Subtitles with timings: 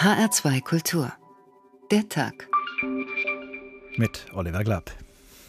[0.00, 1.12] HR2 Kultur.
[1.90, 2.48] Der Tag.
[3.96, 4.94] Mit Oliver Glatt.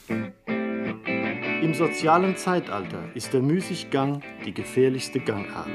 [0.07, 5.67] Im sozialen Zeitalter ist der Müßiggang die gefährlichste Gangart.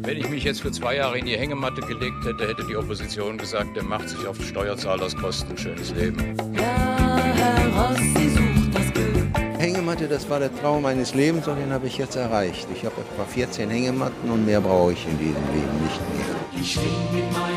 [0.00, 3.38] Wenn ich mich jetzt für zwei Jahre in die Hängematte gelegt hätte, hätte die Opposition
[3.38, 6.36] gesagt, der macht sich auf Steuerzahlerskosten ein schönes Leben.
[6.52, 9.60] Ja, Herr Rossi sucht das Glück.
[9.60, 12.66] Hängematte, das war der Traum meines Lebens und den habe ich jetzt erreicht.
[12.74, 16.60] Ich habe etwa 14 Hängematten und mehr brauche ich in diesem Leben nicht mehr.
[16.60, 17.53] Ich schwing mit meiner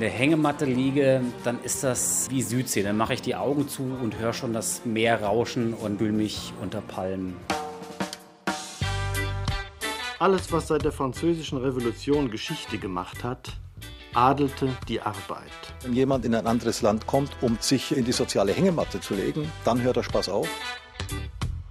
[0.00, 2.82] in der Hängematte liege, dann ist das wie Südsee.
[2.82, 6.54] Dann mache ich die Augen zu und höre schon das Meer rauschen und fühle mich
[6.62, 7.36] unter Palmen.
[10.18, 13.52] Alles, was seit der Französischen Revolution Geschichte gemacht hat,
[14.14, 15.50] adelte die Arbeit.
[15.82, 19.52] Wenn jemand in ein anderes Land kommt, um sich in die soziale Hängematte zu legen,
[19.66, 20.48] dann hört der Spaß auf.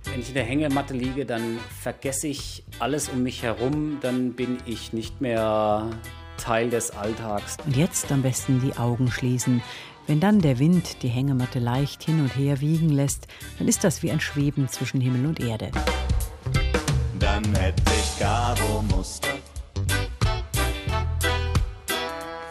[0.03, 3.97] Wenn ich in der Hängematte liege, dann vergesse ich alles um mich herum.
[4.01, 5.89] Dann bin ich nicht mehr
[6.39, 7.57] Teil des Alltags.
[7.65, 9.61] Und jetzt am besten die Augen schließen.
[10.07, 13.27] Wenn dann der Wind die Hängematte leicht hin und her wiegen lässt,
[13.59, 15.69] dann ist das wie ein Schweben zwischen Himmel und Erde.
[17.19, 19.35] Dann hätte ich Caro Muster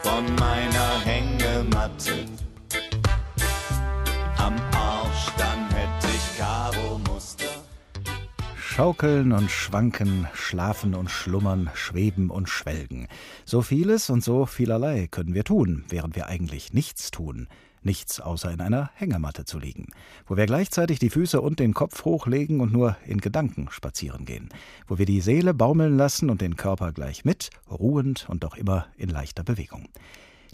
[0.03, 2.38] von meiner Hängematte.
[8.79, 13.09] Schaukeln und schwanken, schlafen und schlummern, schweben und schwelgen.
[13.43, 17.49] So vieles und so vielerlei können wir tun, während wir eigentlich nichts tun.
[17.81, 19.87] Nichts außer in einer Hängematte zu liegen,
[20.27, 24.47] wo wir gleichzeitig die Füße und den Kopf hochlegen und nur in Gedanken spazieren gehen,
[24.87, 28.87] wo wir die Seele baumeln lassen und den Körper gleich mit, ruhend und doch immer
[28.95, 29.89] in leichter Bewegung.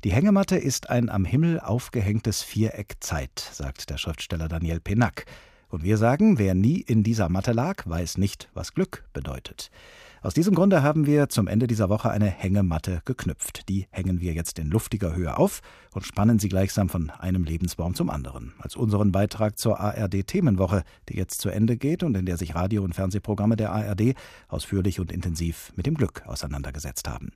[0.04, 5.28] Die Hängematte ist ein am Himmel aufgehängtes Viereck Zeit, sagt der Schriftsteller Daniel Penack.
[5.76, 9.72] Und wir sagen, wer nie in dieser Matte lag, weiß nicht, was Glück bedeutet.
[10.22, 13.68] Aus diesem Grunde haben wir zum Ende dieser Woche eine Hängematte geknüpft.
[13.68, 17.94] Die hängen wir jetzt in luftiger Höhe auf und spannen sie gleichsam von einem Lebensbaum
[17.94, 18.54] zum anderen.
[18.58, 22.56] Als unseren Beitrag zur ARD Themenwoche, die jetzt zu Ende geht und in der sich
[22.56, 24.16] Radio- und Fernsehprogramme der ARD
[24.48, 27.34] ausführlich und intensiv mit dem Glück auseinandergesetzt haben.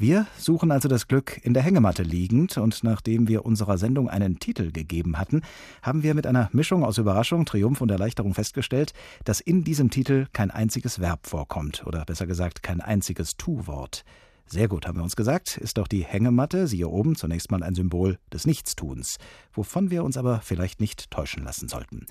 [0.00, 4.38] Wir suchen also das Glück in der Hängematte liegend und nachdem wir unserer Sendung einen
[4.38, 5.42] Titel gegeben hatten,
[5.82, 8.94] haben wir mit einer Mischung aus Überraschung, Triumph und Erleichterung festgestellt,
[9.24, 14.06] dass in diesem Titel kein einziges Verb vorkommt oder besser gesagt kein einziges Tu-Wort.
[14.46, 17.74] Sehr gut, haben wir uns gesagt, ist doch die Hängematte, siehe oben, zunächst mal ein
[17.74, 19.18] Symbol des Nichtstuns,
[19.52, 22.06] wovon wir uns aber vielleicht nicht täuschen lassen sollten.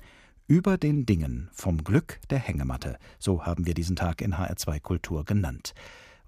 [0.46, 5.24] Über den Dingen vom Glück der Hängematte, so haben wir diesen Tag in HR2 Kultur
[5.24, 5.74] genannt.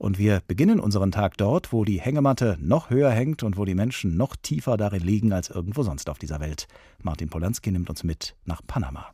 [0.02, 3.76] Und wir beginnen unseren Tag dort, wo die Hängematte noch höher hängt und wo die
[3.76, 6.66] Menschen noch tiefer darin liegen als irgendwo sonst auf dieser Welt.
[7.00, 9.06] Martin Polanski nimmt uns mit nach Panama.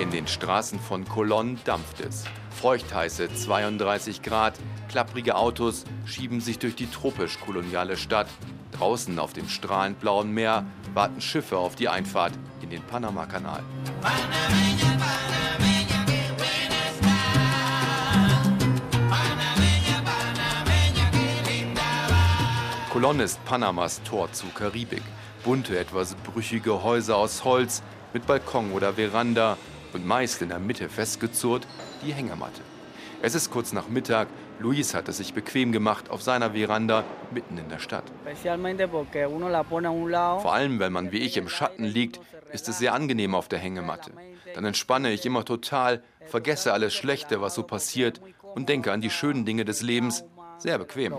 [0.00, 2.24] In den Straßen von Colón dampft es.
[2.60, 8.26] Feuchtheiße 32 Grad, klapprige Autos schieben sich durch die tropisch-koloniale Stadt.
[8.72, 12.32] Draußen auf dem strahlend blauen Meer warten Schiffe auf die Einfahrt
[12.62, 13.62] in den Panamakanal.
[23.00, 25.00] Colón ist Panamas Tor zur Karibik.
[25.42, 29.56] Bunte, etwas brüchige Häuser aus Holz mit Balkon oder Veranda
[29.94, 31.66] und meist in der Mitte festgezurrt
[32.04, 32.60] die Hängematte.
[33.22, 34.28] Es ist kurz nach Mittag.
[34.58, 38.04] Luis hat es sich bequem gemacht auf seiner Veranda mitten in der Stadt.
[40.42, 42.20] Vor allem, wenn man wie ich im Schatten liegt,
[42.52, 44.12] ist es sehr angenehm auf der Hängematte.
[44.54, 48.20] Dann entspanne ich immer total, vergesse alles Schlechte, was so passiert
[48.54, 50.22] und denke an die schönen Dinge des Lebens.
[50.60, 51.14] Sehr bequem.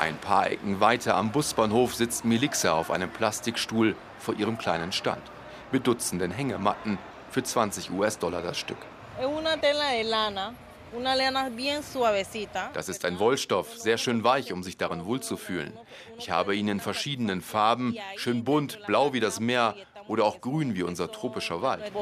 [0.00, 5.22] Ein paar Ecken weiter am Busbahnhof sitzt Melixa auf einem Plastikstuhl vor ihrem kleinen Stand.
[5.70, 6.98] Mit Dutzenden Hängematten
[7.30, 8.78] für 20 US-Dollar das Stück.
[12.72, 15.72] Das ist ein Wollstoff, sehr schön weich, um sich darin wohlzufühlen.
[16.18, 19.74] Ich habe ihn in verschiedenen Farben, schön bunt, blau wie das Meer
[20.08, 21.92] oder auch grün wie unser tropischer Wald.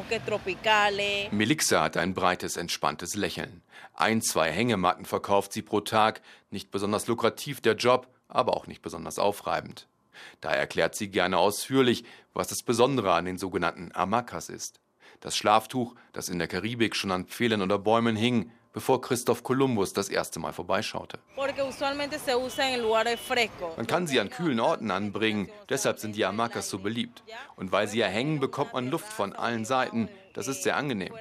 [1.30, 3.62] Melixa hat ein breites, entspanntes Lächeln.
[3.94, 6.22] Ein, zwei Hängematten verkauft sie pro Tag.
[6.50, 9.86] Nicht besonders lukrativ der Job, aber auch nicht besonders aufreibend.
[10.40, 12.04] Da erklärt sie gerne ausführlich,
[12.34, 14.80] was das Besondere an den sogenannten Amacas ist.
[15.20, 19.92] Das Schlaftuch, das in der Karibik schon an Pfählen oder Bäumen hing, bevor Christoph Kolumbus
[19.92, 21.18] das erste Mal vorbeischaute.
[23.76, 27.22] Man kann sie an kühlen Orten anbringen, deshalb sind die Hamacas so beliebt.
[27.56, 30.08] Und weil sie ja hängen, bekommt man Luft von allen Seiten.
[30.34, 31.14] Das ist sehr angenehm.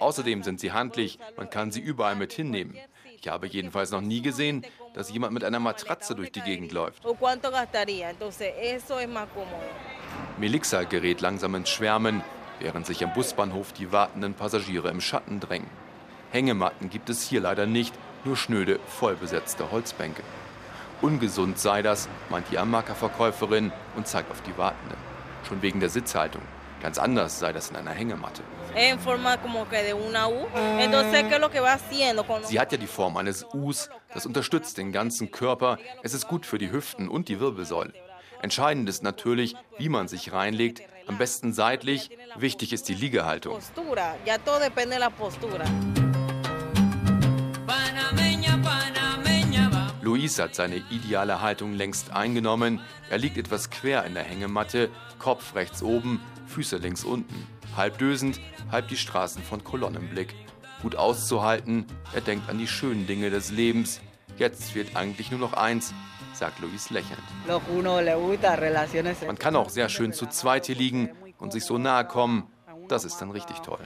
[0.00, 2.76] Außerdem sind sie handlich, man kann sie überall mit hinnehmen.
[3.20, 7.02] Ich habe jedenfalls noch nie gesehen, dass jemand mit einer Matratze durch die Gegend läuft.
[10.38, 12.22] Melixa gerät langsam ins Schwärmen,
[12.60, 15.83] während sich am Busbahnhof die wartenden Passagiere im Schatten drängen.
[16.34, 17.94] Hängematten gibt es hier leider nicht,
[18.24, 20.24] nur schnöde, vollbesetzte Holzbänke.
[21.00, 24.98] Ungesund sei das, meint die Amaka-Verkäuferin und zeigt auf die Wartenden.
[25.46, 26.42] Schon wegen der Sitzhaltung.
[26.82, 28.42] Ganz anders sei das in einer Hängematte.
[32.48, 35.78] Sie hat ja die Form eines Us, das unterstützt den ganzen Körper.
[36.02, 37.92] Es ist gut für die Hüften und die Wirbelsäule.
[38.42, 40.82] Entscheidend ist natürlich, wie man sich reinlegt.
[41.06, 42.10] Am besten seitlich.
[42.34, 43.60] Wichtig ist die Liegehaltung.
[50.24, 52.80] Luis hat seine ideale Haltung längst eingenommen.
[53.10, 54.88] Er liegt etwas quer in der Hängematte,
[55.18, 57.46] Kopf rechts oben, Füße links unten.
[57.76, 58.40] Halb dösend,
[58.72, 60.34] halb die Straßen von Kolonnenblick.
[60.80, 61.84] Gut auszuhalten,
[62.14, 64.00] er denkt an die schönen Dinge des Lebens.
[64.38, 65.92] Jetzt fehlt eigentlich nur noch eins,
[66.32, 67.20] sagt Luis lächelnd.
[69.26, 72.50] Man kann auch sehr schön zu zweit hier liegen und sich so nahe kommen.
[72.88, 73.80] Das ist dann richtig toll.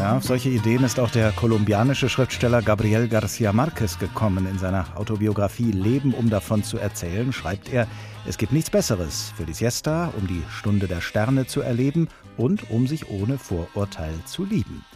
[0.00, 4.46] Ja, auf solche Ideen ist auch der kolumbianische Schriftsteller Gabriel García Márquez gekommen.
[4.46, 7.86] In seiner Autobiografie Leben, um davon zu erzählen, schreibt er,
[8.26, 12.08] es gibt nichts Besseres für die Siesta, um die Stunde der Sterne zu erleben
[12.38, 14.86] und um sich ohne Vorurteil zu lieben.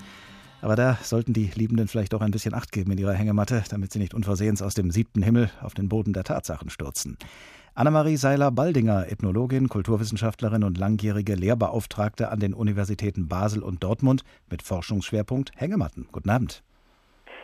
[0.62, 3.92] Aber da sollten die Liebenden vielleicht auch ein bisschen Acht geben in ihrer Hängematte, damit
[3.92, 7.18] sie nicht unversehens aus dem siebten Himmel auf den Boden der Tatsachen stürzen.
[7.76, 15.50] Annemarie Seiler-Baldinger, Ethnologin, Kulturwissenschaftlerin und langjährige Lehrbeauftragte an den Universitäten Basel und Dortmund mit Forschungsschwerpunkt
[15.56, 16.06] Hängematten.
[16.12, 16.62] Guten Abend.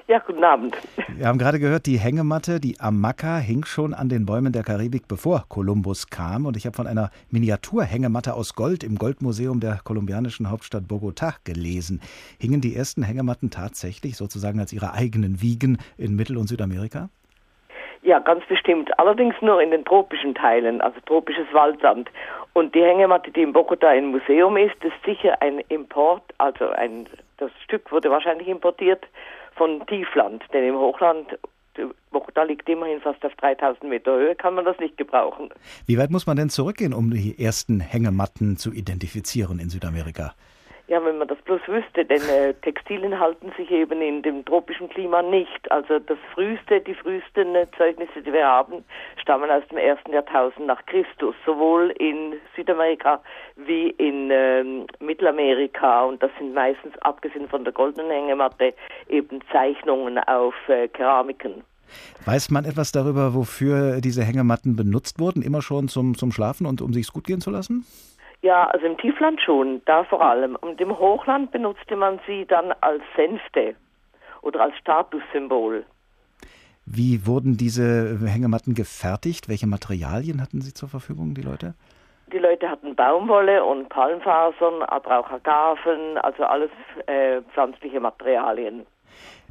[0.07, 0.77] Ja, guten Abend.
[1.17, 5.09] Wir haben gerade gehört, die Hängematte, die Amaka, hing schon an den Bäumen der Karibik,
[5.09, 6.47] bevor Kolumbus kam.
[6.47, 12.01] Und ich habe von einer Miniaturhängematte aus Gold im Goldmuseum der kolumbianischen Hauptstadt Bogotá gelesen.
[12.39, 17.09] Hingen die ersten Hängematten tatsächlich sozusagen als ihre eigenen Wiegen in Mittel- und Südamerika?
[18.03, 18.99] Ja, ganz bestimmt.
[18.99, 22.11] Allerdings nur in den tropischen Teilen, also tropisches Waldland.
[22.53, 27.07] Und die Hängematte, die in Bogota im Museum ist, ist sicher ein Import, also ein,
[27.37, 29.07] das Stück wurde wahrscheinlich importiert
[29.55, 31.39] von Tiefland, denn im Hochland,
[32.11, 35.51] Bogota liegt immerhin fast auf 3000 Meter Höhe, kann man das nicht gebrauchen.
[35.87, 40.35] Wie weit muss man denn zurückgehen, um die ersten Hängematten zu identifizieren in Südamerika?
[40.91, 44.89] Ja, wenn man das bloß wüsste, denn äh, Textilien halten sich eben in dem tropischen
[44.89, 45.71] Klima nicht.
[45.71, 48.85] Also das früheste, die frühesten äh, Zeugnisse, die wir haben,
[49.23, 53.23] stammen aus dem ersten Jahrtausend nach Christus, sowohl in Südamerika
[53.55, 54.65] wie in äh,
[54.99, 56.03] Mittelamerika.
[56.07, 58.75] Und das sind meistens, abgesehen von der goldenen Hängematte,
[59.09, 61.63] eben Zeichnungen auf äh, Keramiken.
[62.25, 65.43] Weiß man etwas darüber, wofür diese Hängematten benutzt wurden?
[65.43, 67.87] Immer schon zum, zum Schlafen und um sich's gut gehen zu lassen?
[68.43, 70.57] Ja, also im Tiefland schon, da vor allem.
[70.57, 73.75] Und im Hochland benutzte man sie dann als Sänfte
[74.43, 75.85] oder als Statussymbol.
[76.87, 79.49] Wie wurden diese Hängematten gefertigt?
[79.49, 81.75] Welche Materialien hatten sie zur Verfügung, die Leute?
[82.33, 86.71] Die Leute hatten Baumwolle und Palmfasern, aber auch Agaven, also alles
[87.07, 88.87] äh, pflanzliche Materialien.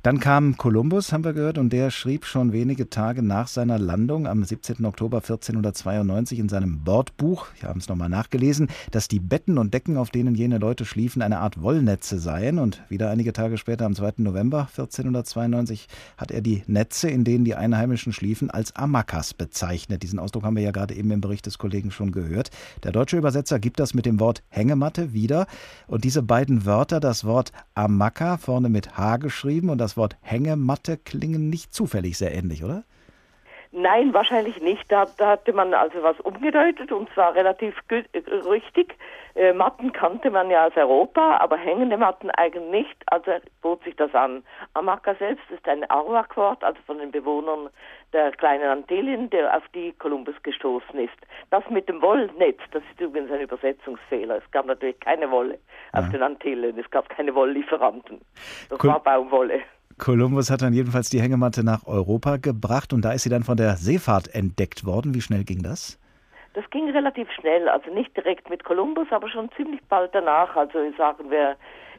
[0.02, 4.28] Dann kam Kolumbus, haben wir gehört, und der schrieb schon wenige Tage nach seiner Landung
[4.28, 4.86] am 17.
[4.86, 9.98] Oktober 1492 in seinem Bordbuch, ich habe es nochmal nachgelesen, dass die Betten und Decken,
[9.98, 12.60] auf denen jene Leute schliefen, eine Art Wollnetze seien.
[12.60, 14.14] Und wieder einige Tage später, am 2.
[14.18, 20.02] November 1492, hat er die Netze, in denen die Einheimischen schliefen, als Amakas bezeichnet.
[20.02, 22.52] Diesen Ausdruck haben wir ja gerade eben im Bericht des Kollegen schon gehört.
[22.84, 25.46] Der deutsche Übersetzer gibt das mit dem Wort Hängematte wieder.
[25.88, 30.18] Und diese beiden Wörter, das Wort Amaka, vorne mit H geschrieben und das das Wort
[30.22, 32.84] Hängematte klingen nicht zufällig sehr ähnlich, oder?
[33.72, 34.92] Nein, wahrscheinlich nicht.
[34.92, 37.76] Da, da hatte man also was umgedeutet und zwar relativ
[38.50, 38.96] richtig.
[39.36, 43.32] Äh, Matten kannte man ja aus Europa, aber hängende Matten eigentlich nicht, also
[43.62, 44.44] bot sich das an.
[44.74, 47.70] Amaka selbst ist ein Arawak-Wort, also von den Bewohnern
[48.12, 51.18] der kleinen Antillen, der auf die Kolumbus gestoßen ist.
[51.52, 54.38] Das mit dem Wollnetz, das ist übrigens ein Übersetzungsfehler.
[54.38, 55.60] Es gab natürlich keine Wolle
[55.94, 56.00] ja.
[56.00, 58.22] auf den Antillen, es gab keine Wolllieferanten.
[58.70, 58.90] Das cool.
[58.90, 59.62] war Baumwolle.
[60.00, 63.58] Kolumbus hat dann jedenfalls die Hängematte nach Europa gebracht und da ist sie dann von
[63.58, 65.14] der Seefahrt entdeckt worden.
[65.14, 66.00] Wie schnell ging das?
[66.54, 70.56] Das ging relativ schnell, also nicht direkt mit Kolumbus, aber schon ziemlich bald danach.
[70.56, 71.56] Also sagen wir,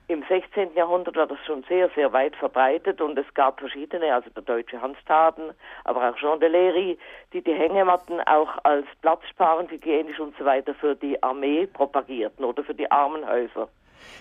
[0.09, 0.75] im 16.
[0.75, 4.83] Jahrhundert war das schon sehr, sehr weit verbreitet und es gab verschiedene, also der deutsche
[4.83, 5.52] Hans Taden,
[5.85, 6.99] aber auch Jean de Lery,
[7.33, 12.64] die die Hängematten auch als platzsparend, hygienisch und so weiter für die Armee propagierten oder
[12.64, 13.69] für die Armenhäuser.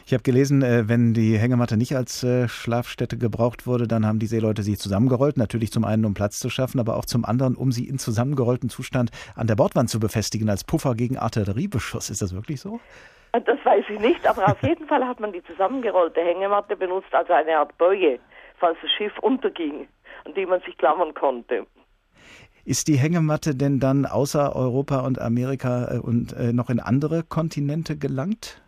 [0.06, 4.20] Ich habe gelesen, äh, wenn die Hängematte nicht als äh, Schlafstätte gebraucht wurde, dann haben
[4.20, 5.38] die Seeleute sie zusammengerollt.
[5.38, 8.70] Natürlich zum einen, um Platz zu schaffen, aber auch zum anderen, um sie in zusammengerolltem
[8.70, 12.10] Zustand an der Bordwand zu befestigen, als Puffer gegen Artilleriebeschuss.
[12.10, 12.80] Ist das wirklich so?
[13.32, 17.34] Das weiß ich nicht, aber auf jeden Fall hat man die zusammengerollte Hängematte benutzt, also
[17.34, 18.20] eine Art Boje,
[18.58, 19.88] falls das Schiff unterging,
[20.26, 21.68] an die man sich klammern konnte.
[22.66, 27.24] Ist die Hängematte denn dann außer Europa und Amerika äh, und äh, noch in andere
[27.24, 28.62] Kontinente gelangt?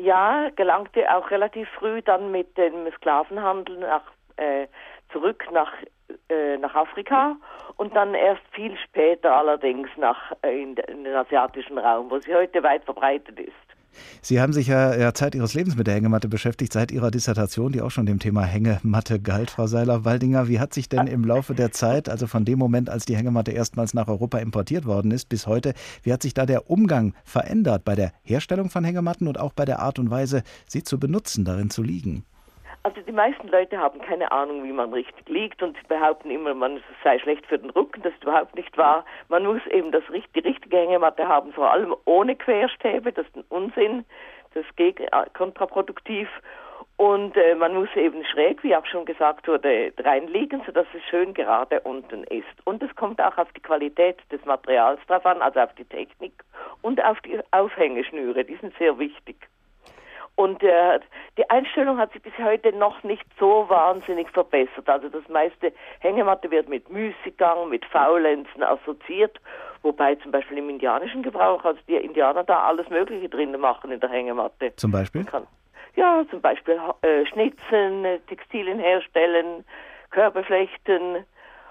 [0.00, 4.04] Ja, gelangte auch relativ früh dann mit dem Sklavenhandel nach,
[4.36, 4.68] äh,
[5.10, 5.72] zurück nach,
[6.28, 7.34] äh, nach Afrika
[7.78, 12.32] und dann erst viel später allerdings nach, äh, in, in den asiatischen Raum, wo sie
[12.32, 13.67] heute weit verbreitet ist.
[14.22, 17.72] Sie haben sich ja, ja Zeit Ihres Lebens mit der Hängematte beschäftigt, seit Ihrer Dissertation,
[17.72, 20.48] die auch schon dem Thema Hängematte galt, Frau Seiler-Waldinger.
[20.48, 23.52] Wie hat sich denn im Laufe der Zeit, also von dem Moment, als die Hängematte
[23.52, 27.84] erstmals nach Europa importiert worden ist, bis heute, wie hat sich da der Umgang verändert
[27.84, 31.44] bei der Herstellung von Hängematten und auch bei der Art und Weise, sie zu benutzen,
[31.44, 32.24] darin zu liegen?
[32.82, 36.80] Also die meisten Leute haben keine Ahnung, wie man richtig liegt und behaupten immer, man
[37.04, 38.02] sei schlecht für den Rücken.
[38.02, 39.04] Das ist überhaupt nicht wahr.
[39.28, 40.04] Man muss eben das,
[40.34, 43.12] die richtige Hängematte haben, vor allem ohne Querstäbe.
[43.12, 44.04] Das ist ein Unsinn.
[44.54, 46.28] Das ist äh, kontraproduktiv.
[46.96, 51.32] Und äh, man muss eben schräg, wie auch schon gesagt wurde, reinliegen, sodass es schön
[51.32, 52.46] gerade unten ist.
[52.64, 56.32] Und es kommt auch auf die Qualität des Materials drauf an, also auf die Technik
[56.82, 58.44] und auf die Aufhängeschnüre.
[58.44, 59.48] Die sind sehr wichtig.
[60.38, 61.00] Und äh,
[61.36, 64.88] die Einstellung hat sich bis heute noch nicht so wahnsinnig verbessert.
[64.88, 69.40] Also das meiste Hängematte wird mit Müßiggang, mit Faulenzen assoziiert,
[69.82, 73.98] wobei zum Beispiel im indianischen Gebrauch, also die Indianer da alles Mögliche drin machen in
[73.98, 74.76] der Hängematte.
[74.76, 75.24] Zum Beispiel?
[75.24, 75.48] Kann,
[75.96, 79.64] ja, zum Beispiel äh, Schnitzen, äh, Textilien herstellen,
[80.10, 81.26] Körper flechten,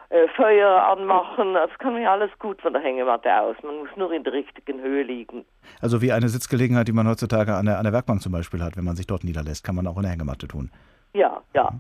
[0.10, 1.54] äh, Feuer anmachen.
[1.54, 3.56] Das kann man ja alles gut von der Hängematte aus.
[3.64, 5.46] Man muss nur in der richtigen Höhe liegen.
[5.82, 8.78] Also wie eine Sitzgelegenheit, die man heutzutage an der, an der Werkbank zum Beispiel hat,
[8.78, 10.72] wenn man sich dort niederlässt, kann man auch in der Hängematte tun.
[11.14, 11.74] Ja, ja.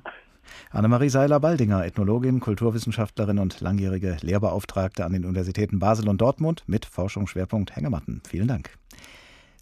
[0.71, 7.75] Annemarie Seiler-Baldinger, Ethnologin, Kulturwissenschaftlerin und langjährige Lehrbeauftragte an den Universitäten Basel und Dortmund mit Forschungsschwerpunkt
[7.75, 8.21] Hängematten.
[8.27, 8.71] Vielen Dank.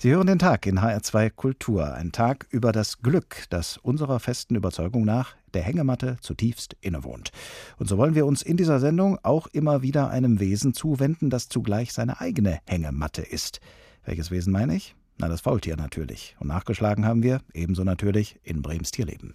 [0.06, 4.54] Sie hören den Tag in HR2 Kultur, ein Tag über das Glück, das unserer festen
[4.54, 7.32] Überzeugung nach der Hängematte zutiefst innewohnt.
[7.80, 11.50] Und so wollen wir uns in dieser Sendung auch immer wieder einem Wesen zuwenden, das
[11.50, 13.62] zugleich seine eigene Hängematte ist.
[14.04, 14.96] Welches Wesen meine ich?
[15.18, 16.36] Na, das Faultier natürlich.
[16.40, 19.34] Und nachgeschlagen haben wir, ebenso natürlich, in Brems Tierleben.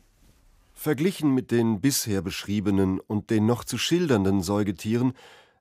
[0.72, 5.14] Verglichen mit den bisher beschriebenen und den noch zu schildernden Säugetieren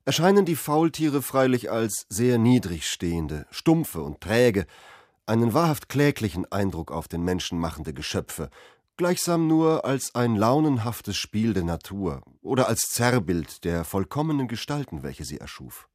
[0.06, 4.68] erscheinen die Faultiere freilich als sehr niedrig stehende, stumpfe und träge,
[5.30, 8.50] einen wahrhaft kläglichen Eindruck auf den Menschen machende Geschöpfe,
[8.98, 15.24] gleichsam nur als ein launenhaftes Spiel der Natur oder als Zerrbild der vollkommenen Gestalten, welche
[15.24, 15.88] sie erschuf.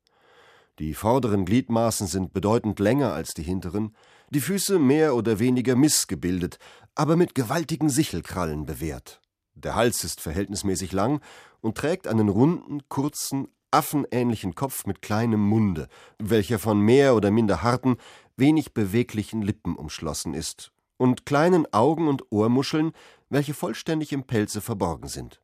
[0.78, 3.94] Die vorderen Gliedmaßen sind bedeutend länger als die hinteren,
[4.30, 6.58] die Füße mehr oder weniger missgebildet,
[6.94, 9.20] aber mit gewaltigen Sichelkrallen bewehrt.
[9.54, 11.20] Der Hals ist verhältnismäßig lang
[11.60, 15.88] und trägt einen runden, kurzen, affenähnlichen Kopf mit kleinem Munde,
[16.18, 17.96] welcher von mehr oder minder harten,
[18.36, 22.92] wenig beweglichen Lippen umschlossen ist, und kleinen Augen und Ohrmuscheln,
[23.28, 25.40] welche vollständig im Pelze verborgen sind.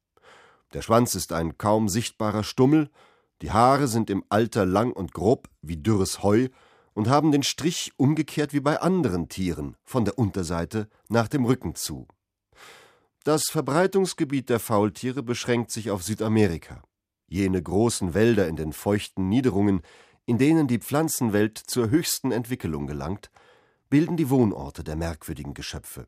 [0.72, 2.90] Der Schwanz ist ein kaum sichtbarer Stummel,
[3.42, 6.48] die Haare sind im Alter lang und grob wie dürres Heu
[6.92, 11.74] und haben den Strich umgekehrt wie bei anderen Tieren, von der Unterseite nach dem Rücken
[11.74, 12.06] zu.
[13.24, 16.82] Das Verbreitungsgebiet der Faultiere beschränkt sich auf Südamerika,
[17.28, 19.82] jene großen Wälder in den feuchten Niederungen,
[20.30, 23.32] in denen die Pflanzenwelt zur höchsten Entwickelung gelangt,
[23.88, 26.06] bilden die Wohnorte der merkwürdigen Geschöpfe.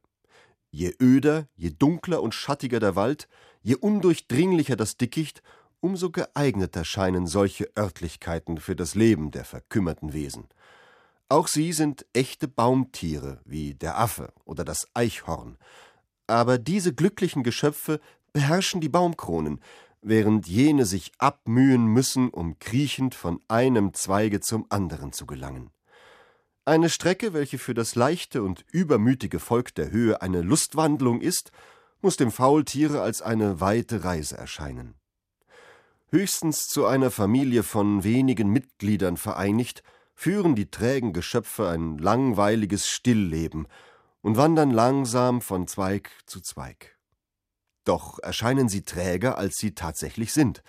[0.71, 3.26] Je öder, je dunkler und schattiger der Wald,
[3.62, 5.43] je undurchdringlicher das Dickicht,
[5.81, 10.47] umso geeigneter scheinen solche Örtlichkeiten für das Leben der verkümmerten Wesen.
[11.29, 15.59] Auch sie sind echte Baumtiere, wie der Affe oder das Eichhorn.
[16.29, 17.99] Aber diese glücklichen Geschöpfe
[18.33, 19.59] beherrschen die Baumkronen,
[20.02, 25.71] während jene sich abmühen müssen, um kriechend von einem Zweige zum anderen zu gelangen.
[26.64, 31.50] Eine Strecke, welche für das leichte und übermütige Volk der Höhe eine Lustwandlung ist,
[32.00, 34.94] muss dem Faultiere als eine weite Reise erscheinen.
[36.11, 39.82] Höchstens zu einer Familie von wenigen Mitgliedern vereinigt,
[40.14, 43.66] führen die trägen Geschöpfe ein langweiliges Stillleben
[44.21, 46.92] und wandern langsam von Zweig zu Zweig.
[47.85, 50.62] Doch erscheinen sie träger, als sie tatsächlich sind.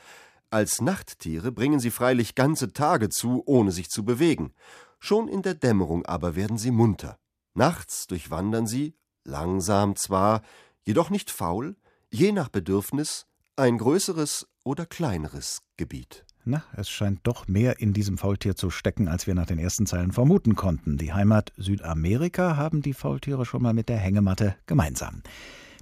[0.49, 4.53] Als Nachttiere bringen sie freilich ganze Tage zu, ohne sich zu bewegen.
[4.99, 7.17] Schon in der Dämmerung aber werden sie munter.
[7.55, 10.41] Nachts durchwandern sie, langsam zwar,
[10.83, 11.75] jedoch nicht faul,
[12.09, 16.25] je nach Bedürfnis, ein größeres oder kleineres Gebiet.
[16.45, 19.85] Na, es scheint doch mehr in diesem Faultier zu stecken, als wir nach den ersten
[19.85, 20.97] Zeilen vermuten konnten.
[20.97, 25.23] Die Heimat Südamerika haben die Faultiere schon mal mit der Hängematte gemeinsam.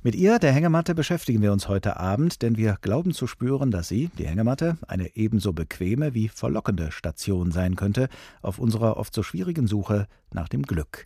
[0.04, 3.88] Mit ihr, der Hängematte, beschäftigen wir uns heute Abend, denn wir glauben zu spüren, dass
[3.88, 8.10] sie, die Hängematte, eine ebenso bequeme wie verlockende Station sein könnte
[8.42, 11.06] auf unserer oft so schwierigen Suche nach dem Glück.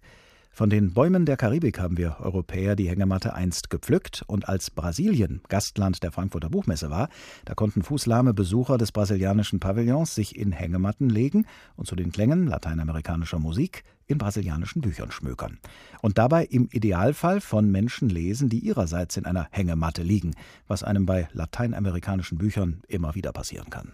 [0.50, 5.42] Von den Bäumen der Karibik haben wir Europäer die Hängematte einst gepflückt und als Brasilien
[5.50, 7.10] Gastland der Frankfurter Buchmesse war,
[7.44, 12.48] da konnten fußlahme Besucher des brasilianischen Pavillons sich in Hängematten legen und zu den Klängen
[12.48, 15.60] lateinamerikanischer Musik in brasilianischen Büchern schmökern.
[16.02, 20.36] Und dabei im Idealfall von Menschen lesen, die ihrerseits in einer Hängematte liegen,
[20.68, 23.94] was einem bei lateinamerikanischen Büchern immer wieder passieren kann.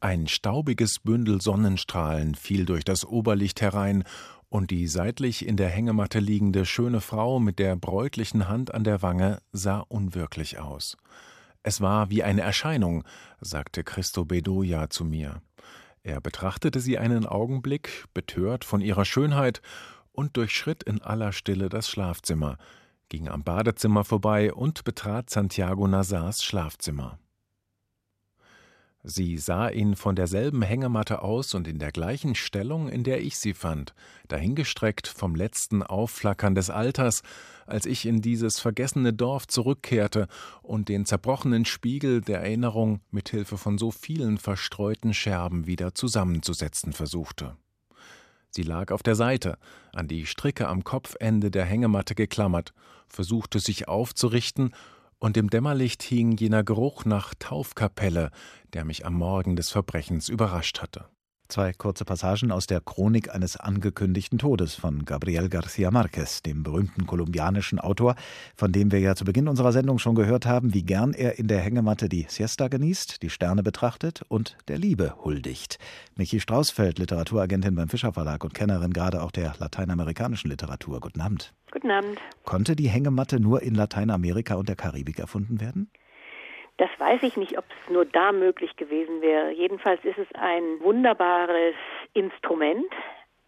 [0.00, 4.04] Ein staubiges Bündel Sonnenstrahlen fiel durch das Oberlicht herein
[4.50, 9.02] und die seitlich in der Hängematte liegende schöne Frau mit der bräutlichen Hand an der
[9.02, 10.96] Wange sah unwirklich aus.
[11.62, 13.04] Es war wie eine Erscheinung,
[13.40, 15.40] sagte Christo Bedoya zu mir.
[16.04, 19.62] Er betrachtete sie einen Augenblick, betört von ihrer Schönheit,
[20.12, 22.58] und durchschritt in aller Stille das Schlafzimmer,
[23.08, 27.18] ging am Badezimmer vorbei und betrat Santiago Nazars Schlafzimmer.
[29.06, 33.36] Sie sah ihn von derselben Hängematte aus und in der gleichen Stellung, in der ich
[33.36, 33.94] sie fand,
[34.28, 37.22] dahingestreckt vom letzten Aufflackern des Alters,
[37.66, 40.26] als ich in dieses vergessene Dorf zurückkehrte
[40.62, 46.94] und den zerbrochenen Spiegel der Erinnerung mit Hilfe von so vielen verstreuten Scherben wieder zusammenzusetzen
[46.94, 47.58] versuchte.
[48.48, 49.58] Sie lag auf der Seite,
[49.92, 52.72] an die Stricke am Kopfende der Hängematte geklammert,
[53.06, 54.74] versuchte sich aufzurichten
[55.24, 58.30] und im Dämmerlicht hing jener Geruch nach Taufkapelle,
[58.74, 61.06] der mich am Morgen des Verbrechens überrascht hatte.
[61.48, 67.06] Zwei kurze Passagen aus der Chronik eines angekündigten Todes von Gabriel García Márquez, dem berühmten
[67.06, 68.14] kolumbianischen Autor,
[68.56, 71.46] von dem wir ja zu Beginn unserer Sendung schon gehört haben, wie gern er in
[71.46, 75.78] der Hängematte die Siesta genießt, die Sterne betrachtet und der Liebe huldigt.
[76.16, 81.00] Michi Strausfeld, Literaturagentin beim Fischer Verlag und Kennerin gerade auch der lateinamerikanischen Literatur.
[81.00, 81.52] Guten Abend.
[81.70, 82.18] Guten Abend.
[82.44, 85.90] Konnte die Hängematte nur in Lateinamerika und der Karibik erfunden werden?
[86.76, 89.52] Das weiß ich nicht, ob es nur da möglich gewesen wäre.
[89.52, 91.74] Jedenfalls ist es ein wunderbares
[92.14, 92.90] Instrument,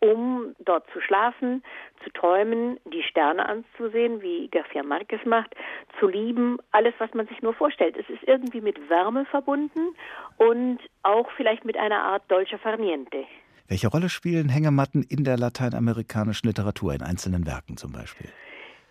[0.01, 1.65] um dort zu schlafen,
[2.05, 5.55] zu träumen, die Sterne anzusehen, wie Garcia Marquez macht,
[5.99, 7.97] zu lieben, alles, was man sich nur vorstellt.
[7.97, 9.97] Es ist irgendwie mit Wärme verbunden
[10.37, 13.25] und auch vielleicht mit einer Art Dolce Farniente.
[13.69, 18.29] Welche Rolle spielen Hängematten in der lateinamerikanischen Literatur, in einzelnen Werken zum Beispiel?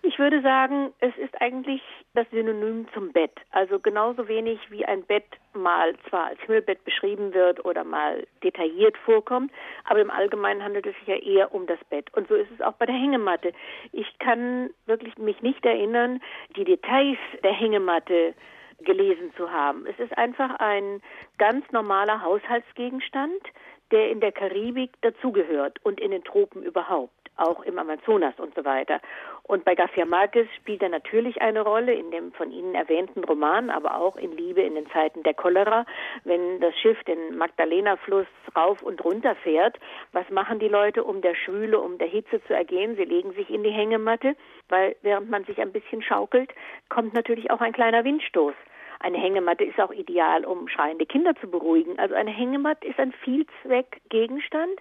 [0.08, 1.82] Ich würde sagen, es ist eigentlich
[2.14, 3.32] das Synonym zum Bett.
[3.50, 8.96] Also genauso wenig wie ein Bett mal zwar als Himmelbett beschrieben wird oder mal detailliert
[9.00, 9.52] vorkommt,
[9.84, 12.14] aber im Allgemeinen handelt es sich ja eher um das Bett.
[12.14, 13.52] Und so ist es auch bei der Hängematte.
[13.94, 16.22] Ich kann wirklich mich nicht erinnern,
[16.56, 18.36] die Details der Hängematte
[18.82, 19.88] gelesen zu haben.
[19.88, 21.02] Es ist einfach ein
[21.40, 23.42] ganz normaler Haushaltsgegenstand,
[23.90, 28.66] der in der Karibik dazugehört und in den Tropen überhaupt auch im Amazonas und so
[28.66, 29.00] weiter.
[29.44, 33.70] Und bei Garcia Marquez spielt er natürlich eine Rolle in dem von Ihnen erwähnten Roman,
[33.70, 35.86] aber auch in Liebe in den Zeiten der Cholera.
[36.24, 39.78] Wenn das Schiff den Magdalena-Fluss rauf und runter fährt,
[40.14, 42.96] was machen die Leute, um der Schwüle, um der Hitze zu ergehen?
[42.96, 44.36] Sie legen sich in die Hängematte,
[44.70, 46.52] weil während man sich ein bisschen schaukelt,
[46.90, 48.56] kommt natürlich auch ein kleiner Windstoß.
[49.00, 52.00] Eine Hängematte ist auch ideal, um schreiende Kinder zu beruhigen.
[52.00, 54.80] Also eine Hängematte ist ein Vielzweckgegenstand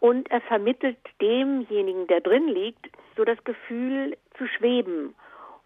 [0.00, 5.14] und er vermittelt demjenigen, der drin liegt, so das Gefühl zu schweben.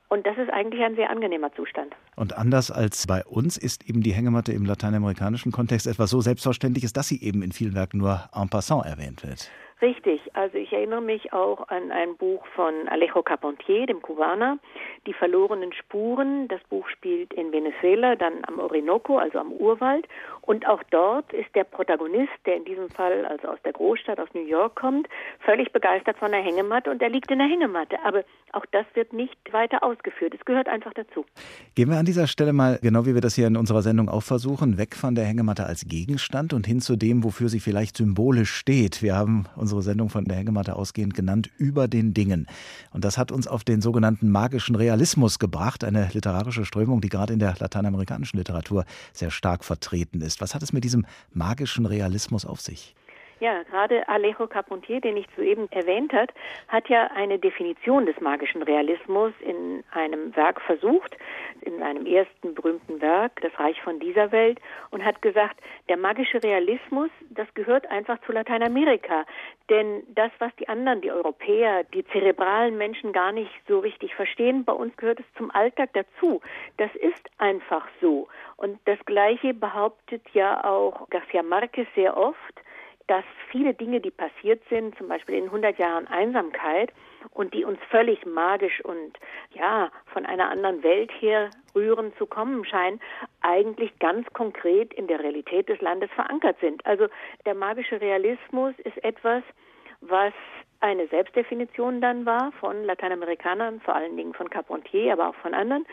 [0.09, 1.95] Und das ist eigentlich ein sehr angenehmer Zustand.
[2.17, 6.93] Und anders als bei uns ist eben die Hängematte im lateinamerikanischen Kontext etwas so Selbstverständliches,
[6.93, 9.51] dass sie eben in vielen Werken nur en passant erwähnt wird.
[9.83, 14.59] Richtig, also ich erinnere mich auch an ein Buch von Alejo Carpentier, dem Kubaner,
[15.09, 16.47] Die verlorenen Spuren.
[16.47, 20.07] Das Buch spielt in Venezuela, dann am Orinoco, also am Urwald.
[20.41, 24.29] Und auch dort ist der Protagonist, der in diesem Fall also aus der Großstadt, aus
[24.35, 25.09] New York kommt,
[25.41, 27.97] völlig begeistert von der Hängematte und er liegt in der Hängematte.
[28.05, 30.33] Aber auch das wird nicht weiter ausgeführt.
[30.39, 31.25] Es gehört einfach dazu.
[31.75, 34.23] Gehen wir an dieser Stelle mal, genau wie wir das hier in unserer Sendung auch
[34.23, 38.53] versuchen, weg von der Hängematte als Gegenstand und hin zu dem, wofür sie vielleicht symbolisch
[38.53, 39.03] steht.
[39.03, 42.47] Wir haben uns unsere Sendung von der Hängematte ausgehend genannt, über den Dingen.
[42.91, 47.33] Und das hat uns auf den sogenannten magischen Realismus gebracht, eine literarische Strömung, die gerade
[47.33, 50.41] in der lateinamerikanischen Literatur sehr stark vertreten ist.
[50.41, 52.95] Was hat es mit diesem magischen Realismus auf sich?
[53.43, 56.33] Ja, gerade Alejo Carpentier, den ich soeben erwähnt hat,
[56.69, 61.17] hat ja eine Definition des magischen Realismus in einem Werk versucht,
[61.63, 64.61] in einem ersten berühmten Werk, Das Reich von dieser Welt,
[64.93, 69.27] und hat gesagt, der magische Realismus, das gehört einfach zu Lateinamerika.
[69.69, 74.65] Denn das, was die anderen, die Europäer, die zerebralen Menschen gar nicht so richtig verstehen,
[74.65, 76.41] bei uns gehört es zum Alltag dazu.
[76.77, 78.29] Das ist einfach so.
[78.57, 82.63] Und das Gleiche behauptet ja auch Garcia Marquez sehr oft
[83.07, 86.93] dass viele Dinge, die passiert sind, zum Beispiel in 100 Jahren Einsamkeit
[87.31, 89.19] und die uns völlig magisch und
[89.53, 93.01] ja von einer anderen Welt her rühren zu kommen scheinen,
[93.41, 96.85] eigentlich ganz konkret in der Realität des Landes verankert sind.
[96.87, 97.07] Also
[97.47, 99.43] der magische Realismus ist etwas,
[100.01, 100.33] was
[100.81, 105.87] eine Selbstdefinition dann war von Lateinamerikanern, vor allen Dingen von Carpentier, aber auch von anderen.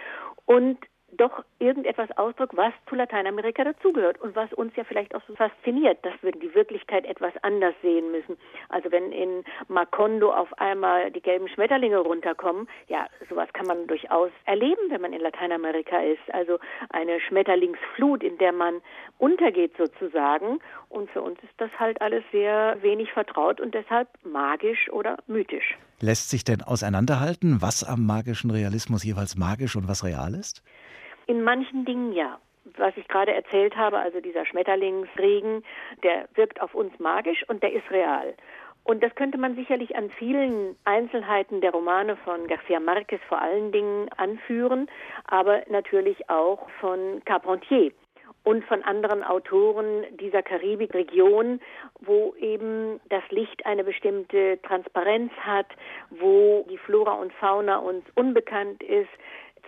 [0.46, 0.80] Und
[1.18, 6.04] doch irgendetwas ausdrückt, was zu Lateinamerika dazugehört und was uns ja vielleicht auch so fasziniert,
[6.04, 8.38] dass wir die Wirklichkeit etwas anders sehen müssen.
[8.70, 14.32] Also wenn in Macondo auf einmal die gelben Schmetterlinge runterkommen, ja, sowas kann man durchaus
[14.46, 16.34] erleben, wenn man in Lateinamerika ist.
[16.34, 18.82] Also eine Schmetterlingsflut, in der man
[19.18, 20.60] untergeht sozusagen.
[20.90, 25.78] Und für uns ist das halt alles sehr wenig vertraut und deshalb magisch oder mythisch.
[26.02, 30.64] Lässt sich denn auseinanderhalten, was am magischen Realismus jeweils magisch und was real ist?
[31.30, 32.40] In manchen Dingen ja.
[32.78, 35.64] Was ich gerade erzählt habe, also dieser Schmetterlingsregen,
[36.02, 38.34] der wirkt auf uns magisch und der ist real.
[38.84, 43.72] Und das könnte man sicherlich an vielen Einzelheiten der Romane von Garcia Marquez vor allen
[43.72, 44.88] Dingen anführen,
[45.28, 47.92] aber natürlich auch von Carpentier
[48.44, 51.60] und von anderen Autoren dieser Karibikregion,
[52.00, 55.68] wo eben das Licht eine bestimmte Transparenz hat,
[56.10, 59.10] wo die Flora und Fauna uns unbekannt ist,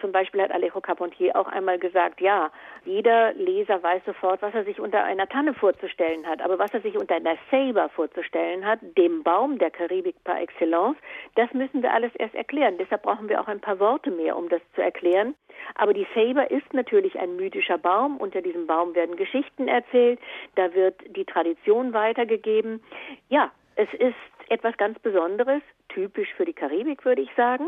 [0.01, 2.51] zum Beispiel hat Alejo Carpentier auch einmal gesagt, ja,
[2.83, 6.41] jeder Leser weiß sofort, was er sich unter einer Tanne vorzustellen hat.
[6.41, 10.97] Aber was er sich unter einer Saber vorzustellen hat, dem Baum der Karibik par excellence,
[11.35, 12.77] das müssen wir alles erst erklären.
[12.77, 15.35] Deshalb brauchen wir auch ein paar Worte mehr, um das zu erklären.
[15.75, 18.17] Aber die Saber ist natürlich ein mythischer Baum.
[18.17, 20.19] Unter diesem Baum werden Geschichten erzählt.
[20.55, 22.83] Da wird die Tradition weitergegeben.
[23.29, 24.15] Ja, es ist
[24.51, 27.65] etwas ganz Besonderes, typisch für die Karibik, würde ich sagen,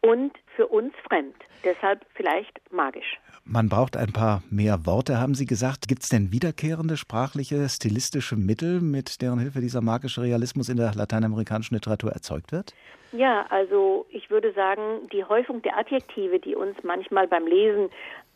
[0.00, 1.36] und für uns fremd.
[1.62, 3.20] Deshalb vielleicht magisch.
[3.44, 5.88] Man braucht ein paar mehr Worte, haben Sie gesagt.
[5.88, 10.94] Gibt es denn wiederkehrende sprachliche, stilistische Mittel, mit deren Hilfe dieser magische Realismus in der
[10.94, 12.74] lateinamerikanischen Literatur erzeugt wird?
[13.12, 17.90] Ja, also ich würde sagen, die Häufung der Adjektive, die uns manchmal beim Lesen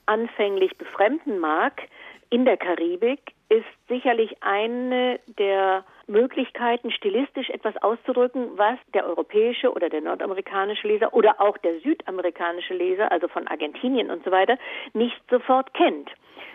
[0.05, 1.81] anfänglich befremden mag,
[2.29, 9.89] in der Karibik ist sicherlich eine der Möglichkeiten, stilistisch etwas auszudrücken, was der europäische oder
[9.89, 14.59] der nordamerikanische Leser oder auch der südamerikanische Leser, also von Argentinien und so weiter,
[14.95, 16.11] nicht sofort kennt.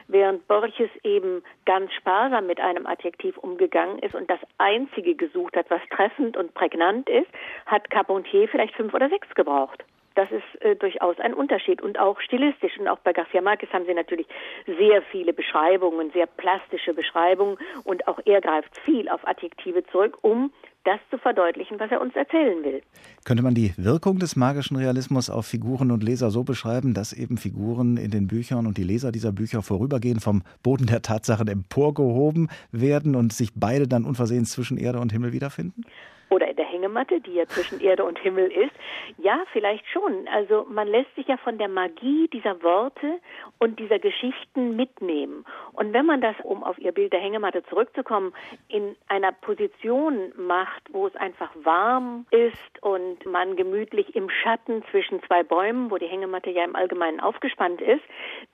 [0.08, 5.70] Während Borges eben ganz sparsam mit einem Adjektiv umgegangen ist und das einzige gesucht hat,
[5.70, 7.30] was treffend und prägnant ist,
[7.66, 9.84] hat Carpentier vielleicht fünf oder sechs gebraucht.
[10.16, 12.78] Das ist äh, durchaus ein Unterschied und auch stilistisch.
[12.78, 14.28] Und auch bei Garcia Marquez haben sie natürlich
[14.66, 20.52] sehr viele Beschreibungen, sehr plastische Beschreibungen und auch er greift viel auf Adjektive zurück, um
[20.84, 22.82] das zu verdeutlichen, was er uns erzählen will.
[23.24, 27.38] Könnte man die Wirkung des magischen Realismus auf Figuren und Leser so beschreiben, dass eben
[27.38, 32.50] Figuren in den Büchern und die Leser dieser Bücher vorübergehend vom Boden der Tatsachen emporgehoben
[32.72, 35.86] werden und sich beide dann unversehens zwischen Erde und Himmel wiederfinden?
[36.32, 38.72] Oder in der Hängematte, die ja zwischen Erde und Himmel ist.
[39.18, 40.28] Ja, vielleicht schon.
[40.30, 43.20] Also man lässt sich ja von der Magie dieser Worte
[43.60, 45.46] und dieser Geschichten mitnehmen.
[45.74, 48.34] Und wenn man das, um auf Ihr Bild der Hängematte zurückzukommen,
[48.70, 55.22] in einer Position macht, wo es einfach warm ist und man gemütlich im Schatten zwischen
[55.24, 58.04] zwei Bäumen, wo die Hängematte ja im Allgemeinen aufgespannt ist,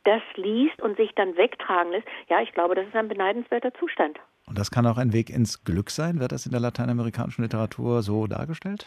[0.04, 4.20] das liest und sich dann wegtragen lässt, ja, ich glaube, das ist ein beneidenswerter Zustand.
[4.48, 6.20] Und das kann auch ein Weg ins Glück sein.
[6.20, 8.86] Wird das in der lateinamerikanischen Literatur so dargestellt?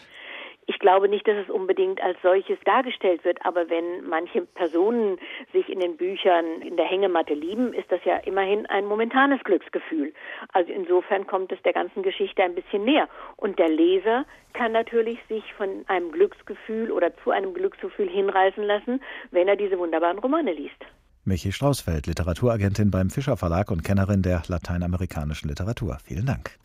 [0.66, 5.18] Ich glaube nicht, dass es unbedingt als solches dargestellt wird, aber wenn manche Personen
[5.52, 10.14] sich in den Büchern in der Hängematte lieben, ist das ja immerhin ein momentanes Glücksgefühl.
[10.52, 13.08] Also insofern kommt es der ganzen Geschichte ein bisschen näher.
[13.36, 19.02] Und der Leser kann natürlich sich von einem Glücksgefühl oder zu einem Glücksgefühl hinreißen lassen,
[19.32, 20.86] wenn er diese wunderbaren Romane liest.
[21.24, 25.98] Michi Straußfeld, Literaturagentin beim Fischer Verlag und Kennerin der lateinamerikanischen Literatur.
[26.02, 26.58] Vielen Dank.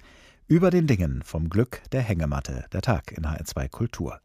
[0.47, 4.21] Über den Dingen vom Glück der Hängematte, der Tag in HR2 Kultur.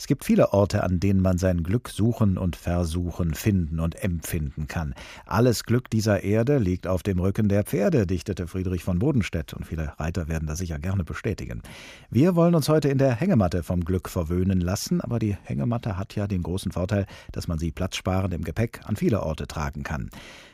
[0.00, 4.68] Es gibt viele Orte, an denen man sein Glück suchen und versuchen, finden und empfinden
[4.68, 4.94] kann.
[5.26, 9.66] Alles Glück dieser Erde liegt auf dem Rücken der Pferde, dichtete Friedrich von Bodenstedt, und
[9.66, 11.62] viele Reiter werden das sicher gerne bestätigen.
[12.10, 16.14] Wir wollen uns heute in der Hängematte vom Glück verwöhnen lassen, aber die Hängematte hat
[16.14, 20.10] ja den großen Vorteil, dass man sie platzsparend im Gepäck an viele Orte tragen kann.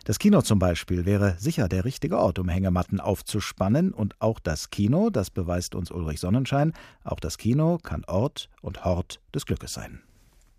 [0.07, 4.70] Das Kino zum Beispiel wäre sicher der richtige Ort, um Hängematten aufzuspannen, und auch das
[4.70, 6.72] Kino, das beweist uns Ulrich Sonnenschein,
[7.04, 10.03] auch das Kino kann Ort und Hort des Glückes sein.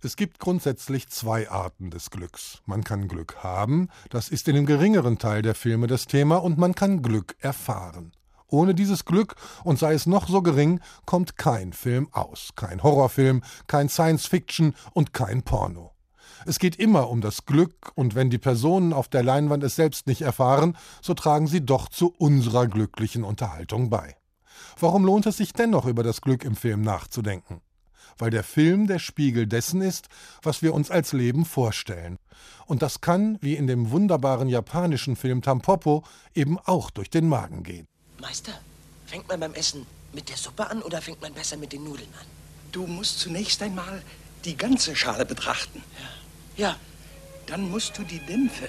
[0.02, 2.62] Es gibt grundsätzlich zwei Arten des Glücks.
[2.66, 6.58] Man kann Glück haben, das ist in dem geringeren Teil der Filme das Thema, und
[6.58, 8.12] man kann Glück erfahren.
[8.48, 12.50] Ohne dieses Glück, und sei es noch so gering, kommt kein Film aus.
[12.56, 15.92] Kein Horrorfilm, kein Science Fiction und kein Porno.
[16.46, 20.06] Es geht immer um das Glück, und wenn die Personen auf der Leinwand es selbst
[20.06, 24.16] nicht erfahren, so tragen sie doch zu unserer glücklichen Unterhaltung bei.
[24.80, 27.62] Warum lohnt es sich dennoch über das Glück im Film nachzudenken?
[28.18, 30.08] Weil der Film der Spiegel dessen ist,
[30.42, 32.18] was wir uns als Leben vorstellen.
[32.66, 37.64] Und das kann, wie in dem wunderbaren japanischen Film Tampopo, eben auch durch den Magen
[37.64, 37.88] gehen.
[38.20, 38.54] Meister,
[39.06, 42.10] fängt man beim Essen mit der Suppe an oder fängt man besser mit den Nudeln
[42.20, 42.26] an?
[42.72, 44.02] Du musst zunächst einmal
[44.46, 45.84] die ganze Schale betrachten.
[46.58, 46.68] Ja.
[46.68, 46.76] Ja.
[47.48, 48.68] Dann musst du die Dämpfe,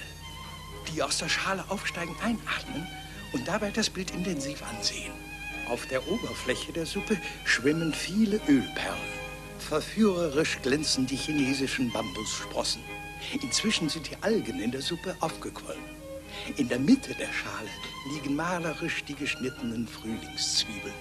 [0.92, 2.87] die aus der Schale aufsteigen, einatmen
[3.32, 5.12] und dabei das Bild intensiv ansehen.
[5.70, 9.25] Auf der Oberfläche der Suppe schwimmen viele Ölperlen.
[9.68, 12.83] Verführerisch glänzen die chinesischen Bambussprossen.
[13.42, 15.83] Inzwischen sind die Algen in der Suppe aufgequollen.
[16.57, 17.68] In der Mitte der Schale
[18.12, 20.94] liegen malerisch die geschnittenen Frühlingszwiebeln.